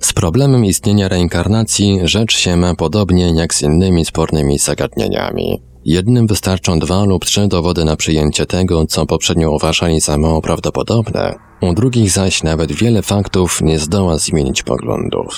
Z 0.00 0.12
problemem 0.12 0.64
istnienia 0.64 1.08
reinkarnacji 1.08 2.00
rzecz 2.02 2.36
się 2.36 2.56
ma 2.56 2.74
podobnie 2.74 3.34
jak 3.34 3.54
z 3.54 3.62
innymi 3.62 4.04
spornymi 4.04 4.58
zagadnieniami. 4.58 5.62
Jednym 5.84 6.26
wystarczą 6.26 6.78
dwa 6.78 7.04
lub 7.04 7.24
trzy 7.24 7.48
dowody 7.48 7.84
na 7.84 7.96
przyjęcie 7.96 8.46
tego, 8.46 8.86
co 8.86 9.06
poprzednio 9.06 9.50
uważali 9.50 10.00
za 10.00 10.18
mało 10.18 10.42
prawdopodobne, 10.42 11.34
u 11.62 11.74
drugich 11.74 12.10
zaś 12.10 12.42
nawet 12.42 12.72
wiele 12.72 13.02
faktów 13.02 13.60
nie 13.62 13.78
zdoła 13.78 14.18
zmienić 14.18 14.62
poglądów. 14.62 15.34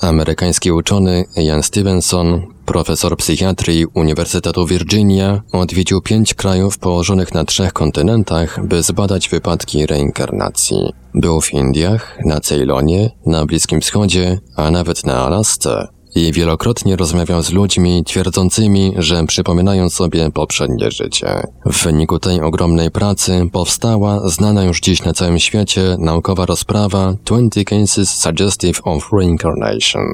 Amerykański 0.00 0.72
uczony 0.72 1.24
Ian 1.36 1.62
Stevenson, 1.62 2.42
profesor 2.66 3.16
psychiatrii 3.16 3.86
Uniwersytetu 3.86 4.66
Virginia, 4.66 5.42
odwiedził 5.52 6.00
pięć 6.00 6.34
krajów 6.34 6.78
położonych 6.78 7.34
na 7.34 7.44
trzech 7.44 7.72
kontynentach, 7.72 8.66
by 8.66 8.82
zbadać 8.82 9.28
wypadki 9.28 9.86
reinkarnacji. 9.86 10.92
Był 11.14 11.40
w 11.40 11.52
Indiach, 11.52 12.18
na 12.24 12.40
Ceylonie, 12.40 13.10
na 13.26 13.46
Bliskim 13.46 13.80
Wschodzie, 13.80 14.38
a 14.56 14.70
nawet 14.70 15.06
na 15.06 15.26
Alasce 15.26 15.95
i 16.16 16.32
wielokrotnie 16.32 16.96
rozmawiał 16.96 17.42
z 17.42 17.52
ludźmi 17.52 18.04
twierdzącymi, 18.04 18.92
że 18.96 19.26
przypominają 19.26 19.90
sobie 19.90 20.30
poprzednie 20.30 20.90
życie. 20.90 21.42
W 21.66 21.84
wyniku 21.84 22.18
tej 22.18 22.40
ogromnej 22.40 22.90
pracy 22.90 23.48
powstała 23.52 24.28
znana 24.28 24.64
już 24.64 24.80
dziś 24.80 25.04
na 25.04 25.12
całym 25.12 25.38
świecie 25.38 25.96
naukowa 25.98 26.46
rozprawa 26.46 27.14
20 27.24 27.64
Cases 27.64 28.08
Suggestive 28.08 28.80
of 28.84 29.08
Reincarnation. 29.12 30.06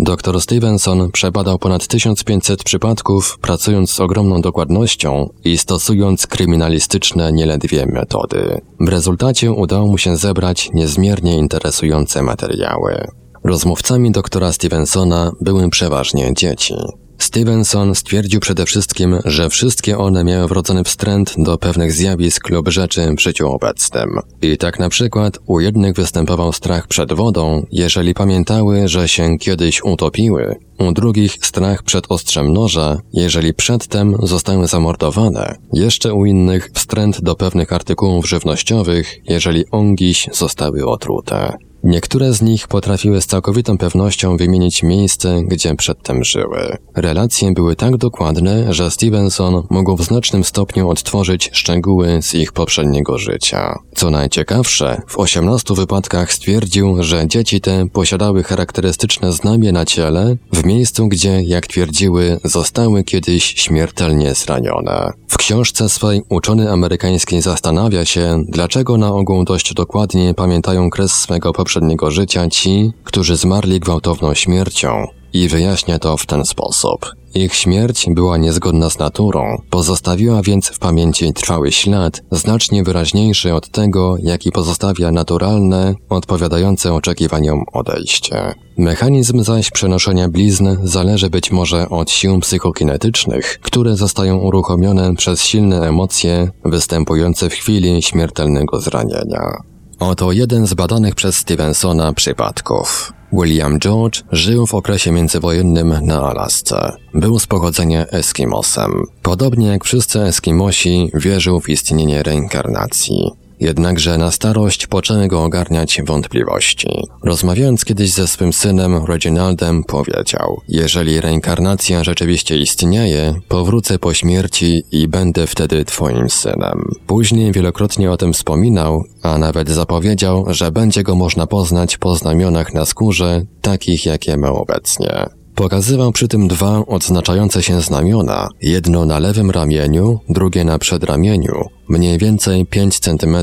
Dr 0.00 0.40
Stevenson 0.40 1.10
przebadał 1.12 1.58
ponad 1.58 1.86
1500 1.86 2.64
przypadków, 2.64 3.38
pracując 3.40 3.90
z 3.90 4.00
ogromną 4.00 4.40
dokładnością 4.40 5.28
i 5.44 5.58
stosując 5.58 6.26
kryminalistyczne 6.26 7.32
nieledwie 7.32 7.86
metody. 7.86 8.60
W 8.80 8.88
rezultacie 8.88 9.52
udało 9.52 9.86
mu 9.86 9.98
się 9.98 10.16
zebrać 10.16 10.70
niezmiernie 10.74 11.36
interesujące 11.36 12.22
materiały. 12.22 13.17
Rozmówcami 13.44 14.10
doktora 14.12 14.52
Stevensona 14.52 15.32
były 15.40 15.70
przeważnie 15.70 16.34
dzieci. 16.34 16.74
Stevenson 17.18 17.94
stwierdził 17.94 18.40
przede 18.40 18.66
wszystkim, 18.66 19.18
że 19.24 19.50
wszystkie 19.50 19.98
one 19.98 20.24
miały 20.24 20.48
wrodzony 20.48 20.84
wstręt 20.84 21.34
do 21.38 21.58
pewnych 21.58 21.92
zjawisk 21.92 22.48
lub 22.50 22.68
rzeczy 22.68 23.14
w 23.16 23.20
życiu 23.20 23.48
obecnym. 23.48 24.18
I 24.42 24.56
tak 24.56 24.78
na 24.78 24.88
przykład 24.88 25.38
u 25.46 25.60
jednych 25.60 25.94
występował 25.94 26.52
strach 26.52 26.86
przed 26.86 27.12
wodą, 27.12 27.66
jeżeli 27.72 28.14
pamiętały, 28.14 28.88
że 28.88 29.08
się 29.08 29.38
kiedyś 29.38 29.84
utopiły, 29.84 30.56
u 30.78 30.92
drugich 30.92 31.32
strach 31.42 31.82
przed 31.82 32.04
ostrzem 32.08 32.52
noża, 32.52 33.00
jeżeli 33.12 33.54
przedtem 33.54 34.14
zostały 34.22 34.66
zamordowane, 34.66 35.54
jeszcze 35.72 36.14
u 36.14 36.24
innych 36.26 36.70
wstręt 36.74 37.20
do 37.20 37.34
pewnych 37.34 37.72
artykułów 37.72 38.28
żywnościowych, 38.28 39.16
jeżeli 39.24 39.64
ongiś 39.70 40.28
zostały 40.32 40.86
otrute. 40.86 41.67
Niektóre 41.84 42.32
z 42.32 42.42
nich 42.42 42.68
potrafiły 42.68 43.20
z 43.20 43.26
całkowitą 43.26 43.78
pewnością 43.78 44.36
wymienić 44.36 44.82
miejsce, 44.82 45.42
gdzie 45.44 45.74
przedtem 45.74 46.24
żyły. 46.24 46.76
Relacje 46.96 47.52
były 47.52 47.76
tak 47.76 47.96
dokładne, 47.96 48.74
że 48.74 48.90
Stevenson 48.90 49.62
mógł 49.70 49.96
w 49.96 50.04
znacznym 50.04 50.44
stopniu 50.44 50.88
odtworzyć 50.88 51.50
szczegóły 51.52 52.22
z 52.22 52.34
ich 52.34 52.52
poprzedniego 52.52 53.18
życia. 53.18 53.78
Co 53.94 54.10
najciekawsze, 54.10 55.02
w 55.06 55.18
18 55.18 55.74
wypadkach 55.74 56.32
stwierdził, 56.32 57.02
że 57.02 57.28
dzieci 57.28 57.60
te 57.60 57.88
posiadały 57.88 58.42
charakterystyczne 58.42 59.32
znamie 59.32 59.72
na 59.72 59.84
ciele 59.84 60.36
w 60.52 60.64
miejscu, 60.64 61.08
gdzie, 61.08 61.42
jak 61.42 61.66
twierdziły, 61.66 62.40
zostały 62.44 63.04
kiedyś 63.04 63.44
śmiertelnie 63.44 64.34
zranione. 64.34 65.12
W 65.28 65.36
książce 65.36 65.88
swej 65.88 66.22
uczony 66.28 66.70
amerykański 66.70 67.40
zastanawia 67.40 68.04
się, 68.04 68.42
dlaczego 68.48 68.96
na 68.96 69.12
ogół 69.12 69.44
dość 69.44 69.74
dokładnie 69.74 70.34
pamiętają 70.34 70.90
kres 70.90 71.12
swego 71.12 71.52
poprzedniego 71.52 71.67
poprzedniego 71.68 72.10
życia 72.10 72.48
ci, 72.48 72.92
którzy 73.04 73.36
zmarli 73.36 73.80
gwałtowną 73.80 74.34
śmiercią 74.34 75.06
i 75.32 75.48
wyjaśnia 75.48 75.98
to 75.98 76.16
w 76.16 76.26
ten 76.26 76.44
sposób. 76.44 77.12
Ich 77.34 77.54
śmierć 77.54 78.06
była 78.10 78.36
niezgodna 78.36 78.90
z 78.90 78.98
naturą, 78.98 79.62
pozostawiła 79.70 80.42
więc 80.42 80.68
w 80.68 80.78
pamięci 80.78 81.32
trwały 81.32 81.72
ślad, 81.72 82.20
znacznie 82.30 82.82
wyraźniejszy 82.84 83.54
od 83.54 83.68
tego, 83.70 84.16
jaki 84.22 84.52
pozostawia 84.52 85.12
naturalne, 85.12 85.94
odpowiadające 86.08 86.94
oczekiwaniom 86.94 87.64
odejście. 87.72 88.54
Mechanizm 88.78 89.42
zaś 89.42 89.70
przenoszenia 89.70 90.28
blizn 90.28 90.76
zależy 90.82 91.30
być 91.30 91.50
może 91.50 91.88
od 91.88 92.10
sił 92.10 92.40
psychokinetycznych, 92.40 93.58
które 93.62 93.96
zostają 93.96 94.38
uruchomione 94.38 95.16
przez 95.16 95.42
silne 95.42 95.88
emocje 95.88 96.50
występujące 96.64 97.50
w 97.50 97.54
chwili 97.54 98.02
śmiertelnego 98.02 98.80
zranienia. 98.80 99.68
Oto 100.00 100.32
jeden 100.32 100.66
z 100.66 100.74
badanych 100.74 101.14
przez 101.14 101.36
Stevensona 101.36 102.12
przypadków. 102.12 103.12
William 103.32 103.78
George 103.78 104.22
żył 104.32 104.66
w 104.66 104.74
okresie 104.74 105.12
międzywojennym 105.12 105.94
na 106.02 106.22
Alasce. 106.22 106.92
Był 107.14 107.38
z 107.38 107.46
pochodzenia 107.46 108.06
Eskimosem. 108.06 109.04
Podobnie 109.22 109.66
jak 109.66 109.84
wszyscy 109.84 110.20
Eskimosi, 110.20 111.10
wierzył 111.14 111.60
w 111.60 111.68
istnienie 111.68 112.22
reinkarnacji. 112.22 113.30
Jednakże 113.60 114.18
na 114.18 114.30
starość 114.30 114.86
poczęły 114.86 115.28
go 115.28 115.44
ogarniać 115.44 116.00
wątpliwości. 116.06 116.88
Rozmawiając 117.24 117.84
kiedyś 117.84 118.10
ze 118.12 118.28
swym 118.28 118.52
synem 118.52 119.04
Reginaldem 119.04 119.84
powiedział 119.84 120.60
Jeżeli 120.68 121.20
reinkarnacja 121.20 122.04
rzeczywiście 122.04 122.58
istnieje, 122.58 123.34
powrócę 123.48 123.98
po 123.98 124.14
śmierci 124.14 124.82
i 124.92 125.08
będę 125.08 125.46
wtedy 125.46 125.84
twoim 125.84 126.30
synem. 126.30 126.84
Później 127.06 127.52
wielokrotnie 127.52 128.10
o 128.10 128.16
tym 128.16 128.32
wspominał, 128.32 129.04
a 129.22 129.38
nawet 129.38 129.68
zapowiedział, 129.68 130.44
że 130.48 130.72
będzie 130.72 131.02
go 131.02 131.14
można 131.14 131.46
poznać 131.46 131.96
po 131.96 132.14
znamionach 132.14 132.74
na 132.74 132.86
skórze, 132.86 133.42
takich 133.62 134.06
jakie 134.06 134.36
ma 134.36 134.48
obecnie. 134.48 135.26
Pokazywał 135.58 136.12
przy 136.12 136.28
tym 136.28 136.48
dwa 136.48 136.86
odznaczające 136.86 137.62
się 137.62 137.80
znamiona, 137.80 138.48
jedno 138.62 139.06
na 139.06 139.18
lewym 139.18 139.50
ramieniu, 139.50 140.20
drugie 140.28 140.64
na 140.64 140.78
przedramieniu, 140.78 141.64
mniej 141.88 142.18
więcej 142.18 142.66
5 142.66 142.98
cm 142.98 143.36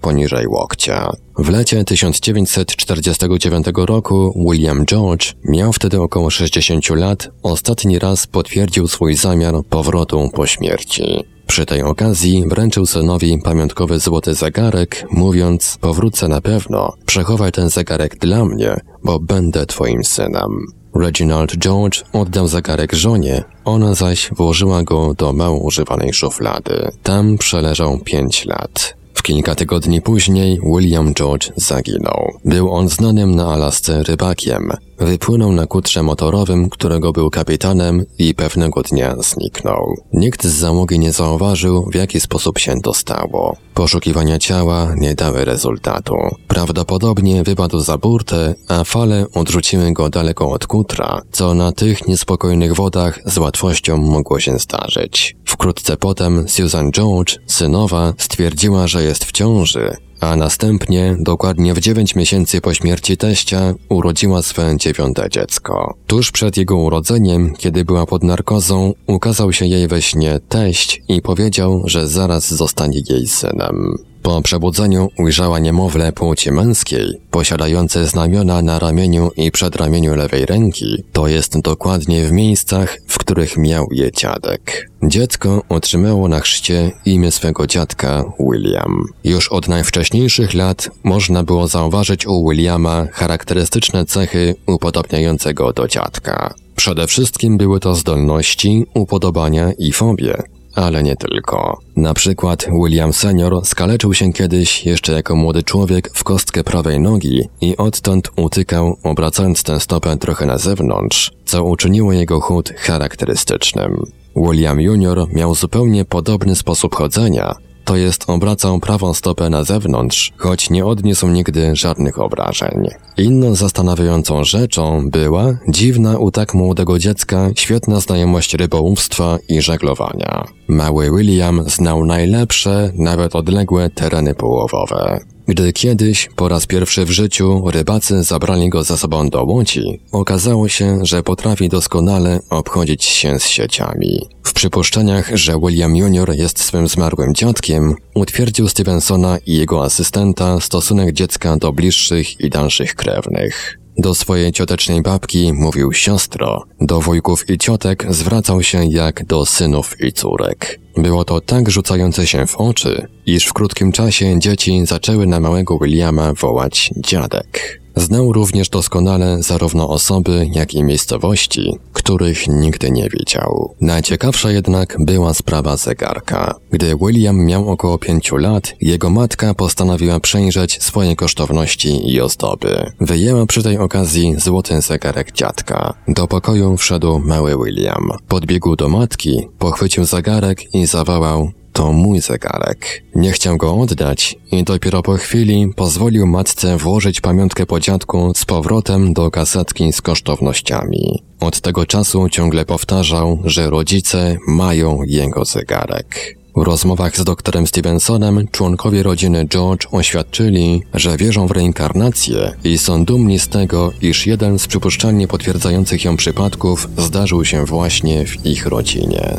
poniżej 0.00 0.46
łokcia. 0.46 1.10
W 1.38 1.48
lecie 1.48 1.84
1949 1.84 3.66
roku 3.76 4.44
William 4.50 4.86
George 4.86 5.32
miał 5.44 5.72
wtedy 5.72 6.00
około 6.00 6.30
60 6.30 6.90
lat, 6.90 7.28
ostatni 7.42 7.98
raz 7.98 8.26
potwierdził 8.26 8.88
swój 8.88 9.14
zamiar 9.14 9.54
powrotu 9.70 10.30
po 10.34 10.46
śmierci. 10.46 11.24
Przy 11.46 11.66
tej 11.66 11.82
okazji 11.82 12.44
wręczył 12.46 12.86
synowi 12.86 13.38
pamiątkowy 13.44 13.98
złoty 13.98 14.34
zegarek, 14.34 15.06
mówiąc: 15.10 15.78
Powrócę 15.80 16.28
na 16.28 16.40
pewno, 16.40 16.92
przechowaj 17.06 17.52
ten 17.52 17.70
zegarek 17.70 18.18
dla 18.18 18.44
mnie, 18.44 18.80
bo 19.04 19.18
będę 19.20 19.66
twoim 19.66 20.04
synem. 20.04 20.81
Reginald 20.94 21.56
George 21.56 22.04
oddał 22.12 22.48
zegarek 22.48 22.92
żonie, 22.92 23.44
ona 23.64 23.94
zaś 23.94 24.30
włożyła 24.36 24.82
go 24.82 25.14
do 25.14 25.32
mało 25.32 25.58
używanej 25.58 26.12
szuflady. 26.12 26.90
Tam 27.02 27.38
przeleżał 27.38 27.98
pięć 27.98 28.44
lat. 28.44 29.01
Kilka 29.22 29.54
tygodni 29.54 30.00
później 30.00 30.60
William 30.64 31.14
George 31.14 31.52
zaginął. 31.56 32.32
Był 32.44 32.72
on 32.72 32.88
znanym 32.88 33.34
na 33.34 33.52
Alasce 33.52 34.02
rybakiem. 34.02 34.72
Wypłynął 34.98 35.52
na 35.52 35.66
kutrze 35.66 36.02
motorowym, 36.02 36.70
którego 36.70 37.12
był 37.12 37.30
kapitanem 37.30 38.04
i 38.18 38.34
pewnego 38.34 38.82
dnia 38.82 39.16
zniknął. 39.20 39.94
Nikt 40.12 40.44
z 40.44 40.54
załogi 40.54 40.98
nie 40.98 41.12
zauważył, 41.12 41.90
w 41.92 41.94
jaki 41.94 42.20
sposób 42.20 42.58
się 42.58 42.80
to 42.80 42.94
stało. 42.94 43.56
Poszukiwania 43.74 44.38
ciała 44.38 44.94
nie 44.96 45.14
dały 45.14 45.44
rezultatu. 45.44 46.14
Prawdopodobnie 46.48 47.42
wypadł 47.42 47.80
za 47.80 47.98
burtę, 47.98 48.54
a 48.68 48.84
fale 48.84 49.26
odrzuciły 49.34 49.92
go 49.92 50.08
daleko 50.08 50.50
od 50.50 50.66
kutra, 50.66 51.22
co 51.32 51.54
na 51.54 51.72
tych 51.72 52.08
niespokojnych 52.08 52.74
wodach 52.74 53.20
z 53.26 53.38
łatwością 53.38 53.96
mogło 53.96 54.40
się 54.40 54.58
zdarzyć. 54.58 55.36
Wkrótce 55.44 55.96
potem 55.96 56.48
Susan 56.48 56.92
George, 56.92 57.38
synowa, 57.46 58.12
stwierdziła, 58.18 58.86
że 58.86 59.04
jest 59.04 59.11
w 59.18 59.32
ciąży, 59.32 59.96
a 60.20 60.36
następnie, 60.36 61.16
dokładnie 61.20 61.74
w 61.74 61.80
dziewięć 61.80 62.14
miesięcy 62.14 62.60
po 62.60 62.74
śmierci 62.74 63.16
teścia, 63.16 63.74
urodziła 63.88 64.42
swe 64.42 64.76
dziewiąte 64.76 65.30
dziecko. 65.30 65.94
Tuż 66.06 66.30
przed 66.30 66.56
jego 66.56 66.76
urodzeniem, 66.76 67.54
kiedy 67.58 67.84
była 67.84 68.06
pod 68.06 68.22
narkozą, 68.22 68.92
ukazał 69.06 69.52
się 69.52 69.66
jej 69.66 69.88
we 69.88 70.02
śnie 70.02 70.40
teść 70.48 71.02
i 71.08 71.22
powiedział, 71.22 71.82
że 71.84 72.08
zaraz 72.08 72.54
zostanie 72.54 73.00
jej 73.08 73.28
synem. 73.28 73.96
Po 74.22 74.42
przebudzeniu 74.42 75.08
ujrzała 75.18 75.58
niemowlę 75.58 76.12
płci 76.12 76.52
męskiej, 76.52 77.20
posiadające 77.30 78.06
znamiona 78.06 78.62
na 78.62 78.78
ramieniu 78.78 79.30
i 79.36 79.50
przedramieniu 79.50 80.14
lewej 80.14 80.46
ręki, 80.46 81.04
to 81.12 81.28
jest 81.28 81.60
dokładnie 81.60 82.24
w 82.24 82.32
miejscach, 82.32 82.98
w 83.06 83.18
których 83.18 83.56
miał 83.56 83.86
je 83.90 84.12
dziadek. 84.12 84.90
Dziecko 85.02 85.62
otrzymało 85.68 86.28
na 86.28 86.40
chrzcie 86.40 86.90
imię 87.06 87.30
swego 87.30 87.66
dziadka 87.66 88.24
William. 88.40 89.04
Już 89.24 89.48
od 89.48 89.68
najwcześniejszych 89.68 90.54
lat 90.54 90.90
można 91.04 91.42
było 91.42 91.68
zauważyć 91.68 92.26
u 92.26 92.48
Williama 92.48 93.06
charakterystyczne 93.12 94.04
cechy 94.04 94.54
upodobniające 94.66 95.54
go 95.54 95.72
do 95.72 95.88
dziadka. 95.88 96.54
Przede 96.76 97.06
wszystkim 97.06 97.56
były 97.56 97.80
to 97.80 97.94
zdolności, 97.94 98.86
upodobania 98.94 99.72
i 99.78 99.92
fobie, 99.92 100.42
ale 100.74 101.02
nie 101.02 101.16
tylko. 101.16 101.80
Na 101.96 102.14
przykład 102.14 102.66
William 102.82 103.12
Senior 103.12 103.66
skaleczył 103.66 104.14
się 104.14 104.32
kiedyś 104.32 104.86
jeszcze 104.86 105.12
jako 105.12 105.36
młody 105.36 105.62
człowiek 105.62 106.10
w 106.14 106.24
kostkę 106.24 106.64
prawej 106.64 107.00
nogi 107.00 107.48
i 107.60 107.76
odtąd 107.76 108.30
utykał, 108.36 108.96
obracając 109.02 109.62
tę 109.62 109.80
stopę 109.80 110.16
trochę 110.16 110.46
na 110.46 110.58
zewnątrz, 110.58 111.30
co 111.44 111.64
uczyniło 111.64 112.12
jego 112.12 112.40
chód 112.40 112.72
charakterystycznym. 112.76 114.02
William 114.36 114.80
Jr. 114.80 115.26
miał 115.32 115.54
zupełnie 115.54 116.04
podobny 116.04 116.54
sposób 116.56 116.94
chodzenia, 116.94 117.54
to 117.84 117.96
jest 117.96 118.30
obracał 118.30 118.80
prawą 118.80 119.14
stopę 119.14 119.50
na 119.50 119.64
zewnątrz, 119.64 120.32
choć 120.36 120.70
nie 120.70 120.86
odniósł 120.86 121.28
nigdy 121.28 121.76
żadnych 121.76 122.18
obrażeń. 122.18 122.88
Inną 123.16 123.54
zastanawiającą 123.54 124.44
rzeczą 124.44 125.10
była 125.10 125.44
dziwna 125.68 126.18
u 126.18 126.30
tak 126.30 126.54
młodego 126.54 126.98
dziecka 126.98 127.50
świetna 127.54 128.00
znajomość 128.00 128.54
rybołówstwa 128.54 129.38
i 129.48 129.62
żeglowania. 129.62 130.44
Mały 130.68 131.10
William 131.16 131.64
znał 131.66 132.04
najlepsze, 132.04 132.92
nawet 132.94 133.36
odległe 133.36 133.90
tereny 133.90 134.34
połowowe. 134.34 135.20
Gdy 135.52 135.72
kiedyś, 135.72 136.28
po 136.36 136.48
raz 136.48 136.66
pierwszy 136.66 137.04
w 137.04 137.10
życiu, 137.10 137.62
rybacy 137.70 138.22
zabrali 138.22 138.68
go 138.68 138.82
za 138.84 138.96
sobą 138.96 139.28
do 139.28 139.44
łodzi, 139.44 140.00
okazało 140.12 140.68
się, 140.68 140.98
że 141.02 141.22
potrafi 141.22 141.68
doskonale 141.68 142.40
obchodzić 142.50 143.04
się 143.04 143.38
z 143.38 143.46
sieciami. 143.46 144.28
W 144.42 144.52
przypuszczeniach, 144.52 145.30
że 145.34 145.58
William 145.58 145.96
Jr. 145.96 146.34
jest 146.34 146.64
swym 146.64 146.88
zmarłym 146.88 147.34
dziadkiem, 147.34 147.94
utwierdził 148.14 148.68
Stevensona 148.68 149.38
i 149.46 149.56
jego 149.56 149.84
asystenta 149.84 150.60
stosunek 150.60 151.12
dziecka 151.12 151.56
do 151.56 151.72
bliższych 151.72 152.40
i 152.40 152.50
dalszych 152.50 152.94
krewnych. 152.94 153.81
Do 153.98 154.14
swojej 154.14 154.52
ciotecznej 154.52 155.02
babki 155.02 155.52
mówił 155.52 155.92
siostro, 155.92 156.64
do 156.80 157.00
wujków 157.00 157.50
i 157.50 157.58
ciotek 157.58 158.06
zwracał 158.10 158.62
się 158.62 158.84
jak 158.84 159.24
do 159.24 159.46
synów 159.46 160.00
i 160.00 160.12
córek. 160.12 160.80
Było 160.96 161.24
to 161.24 161.40
tak 161.40 161.70
rzucające 161.70 162.26
się 162.26 162.46
w 162.46 162.56
oczy, 162.56 163.08
iż 163.26 163.46
w 163.46 163.52
krótkim 163.52 163.92
czasie 163.92 164.38
dzieci 164.38 164.86
zaczęły 164.86 165.26
na 165.26 165.40
małego 165.40 165.78
Williama 165.78 166.32
wołać 166.32 166.90
dziadek. 166.96 167.81
Znał 167.96 168.32
również 168.32 168.68
doskonale 168.68 169.42
zarówno 169.42 169.88
osoby, 169.88 170.46
jak 170.52 170.74
i 170.74 170.82
miejscowości, 170.82 171.78
których 171.92 172.48
nigdy 172.48 172.90
nie 172.90 173.08
widział. 173.08 173.74
Najciekawsza 173.80 174.50
jednak 174.50 174.96
była 175.00 175.34
sprawa 175.34 175.76
zegarka. 175.76 176.54
Gdy 176.70 176.96
William 176.96 177.44
miał 177.44 177.68
około 177.70 177.98
pięciu 177.98 178.36
lat, 178.36 178.74
jego 178.80 179.10
matka 179.10 179.54
postanowiła 179.54 180.20
przejrzeć 180.20 180.82
swoje 180.82 181.16
kosztowności 181.16 182.12
i 182.12 182.20
ozdoby. 182.20 182.92
Wyjęła 183.00 183.46
przy 183.46 183.62
tej 183.62 183.78
okazji 183.78 184.34
złoty 184.38 184.80
zegarek 184.80 185.32
dziadka. 185.32 185.94
Do 186.08 186.26
pokoju 186.26 186.76
wszedł 186.76 187.18
mały 187.18 187.56
William. 187.64 188.10
Podbiegł 188.28 188.76
do 188.76 188.88
matki, 188.88 189.48
pochwycił 189.58 190.04
zegarek 190.04 190.74
i 190.74 190.86
zawołał 190.86 191.50
to 191.72 191.92
mój 191.92 192.20
zegarek. 192.20 193.02
Nie 193.14 193.32
chciał 193.32 193.56
go 193.56 193.76
oddać 193.76 194.36
i 194.52 194.64
dopiero 194.64 195.02
po 195.02 195.12
chwili 195.12 195.72
pozwolił 195.76 196.26
matce 196.26 196.76
włożyć 196.76 197.20
pamiątkę 197.20 197.66
po 197.66 197.80
dziadku 197.80 198.32
z 198.36 198.44
powrotem 198.44 199.12
do 199.12 199.30
kasetki 199.30 199.92
z 199.92 200.00
kosztownościami. 200.00 201.22
Od 201.40 201.60
tego 201.60 201.86
czasu 201.86 202.28
ciągle 202.28 202.64
powtarzał, 202.64 203.38
że 203.44 203.70
rodzice 203.70 204.36
mają 204.48 204.98
jego 205.06 205.44
zegarek. 205.44 206.36
W 206.56 206.62
rozmowach 206.62 207.16
z 207.16 207.24
doktorem 207.24 207.66
Stevensonem 207.66 208.48
członkowie 208.50 209.02
rodziny 209.02 209.46
George 209.48 209.86
oświadczyli, 209.90 210.82
że 210.94 211.16
wierzą 211.16 211.46
w 211.46 211.50
reinkarnację 211.50 212.52
i 212.64 212.78
są 212.78 213.04
dumni 213.04 213.38
z 213.38 213.48
tego, 213.48 213.92
iż 214.02 214.26
jeden 214.26 214.58
z 214.58 214.66
przypuszczalnie 214.66 215.28
potwierdzających 215.28 216.04
ją 216.04 216.16
przypadków 216.16 216.88
zdarzył 216.98 217.44
się 217.44 217.64
właśnie 217.64 218.26
w 218.26 218.46
ich 218.46 218.66
rodzinie. 218.66 219.36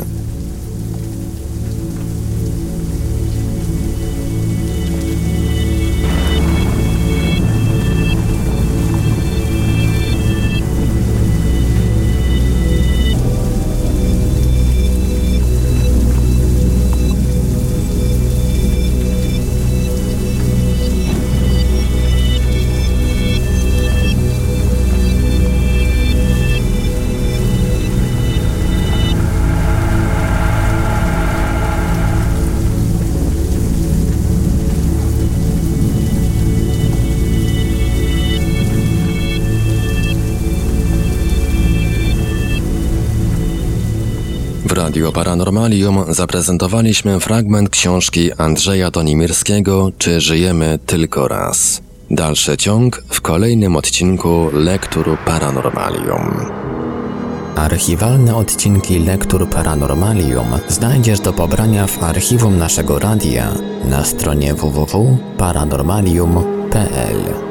Paranormalium 45.34 46.04
zaprezentowaliśmy 46.08 47.20
fragment 47.20 47.70
książki 47.70 48.32
Andrzeja 48.32 48.90
Tonimirskiego 48.90 49.90
Czy 49.98 50.20
żyjemy 50.20 50.78
tylko 50.86 51.28
raz? 51.28 51.82
Dalszy 52.10 52.56
ciąg 52.56 53.02
w 53.08 53.20
kolejnym 53.20 53.76
odcinku 53.76 54.50
Lektur 54.52 55.18
Paranormalium. 55.26 56.36
Archiwalne 57.56 58.36
odcinki 58.36 58.98
Lektur 58.98 59.50
Paranormalium 59.50 60.46
znajdziesz 60.68 61.20
do 61.20 61.32
pobrania 61.32 61.86
w 61.86 62.02
archiwum 62.02 62.58
naszego 62.58 62.98
radia 62.98 63.48
na 63.84 64.04
stronie 64.04 64.54
www.paranormalium.pl. 64.54 67.43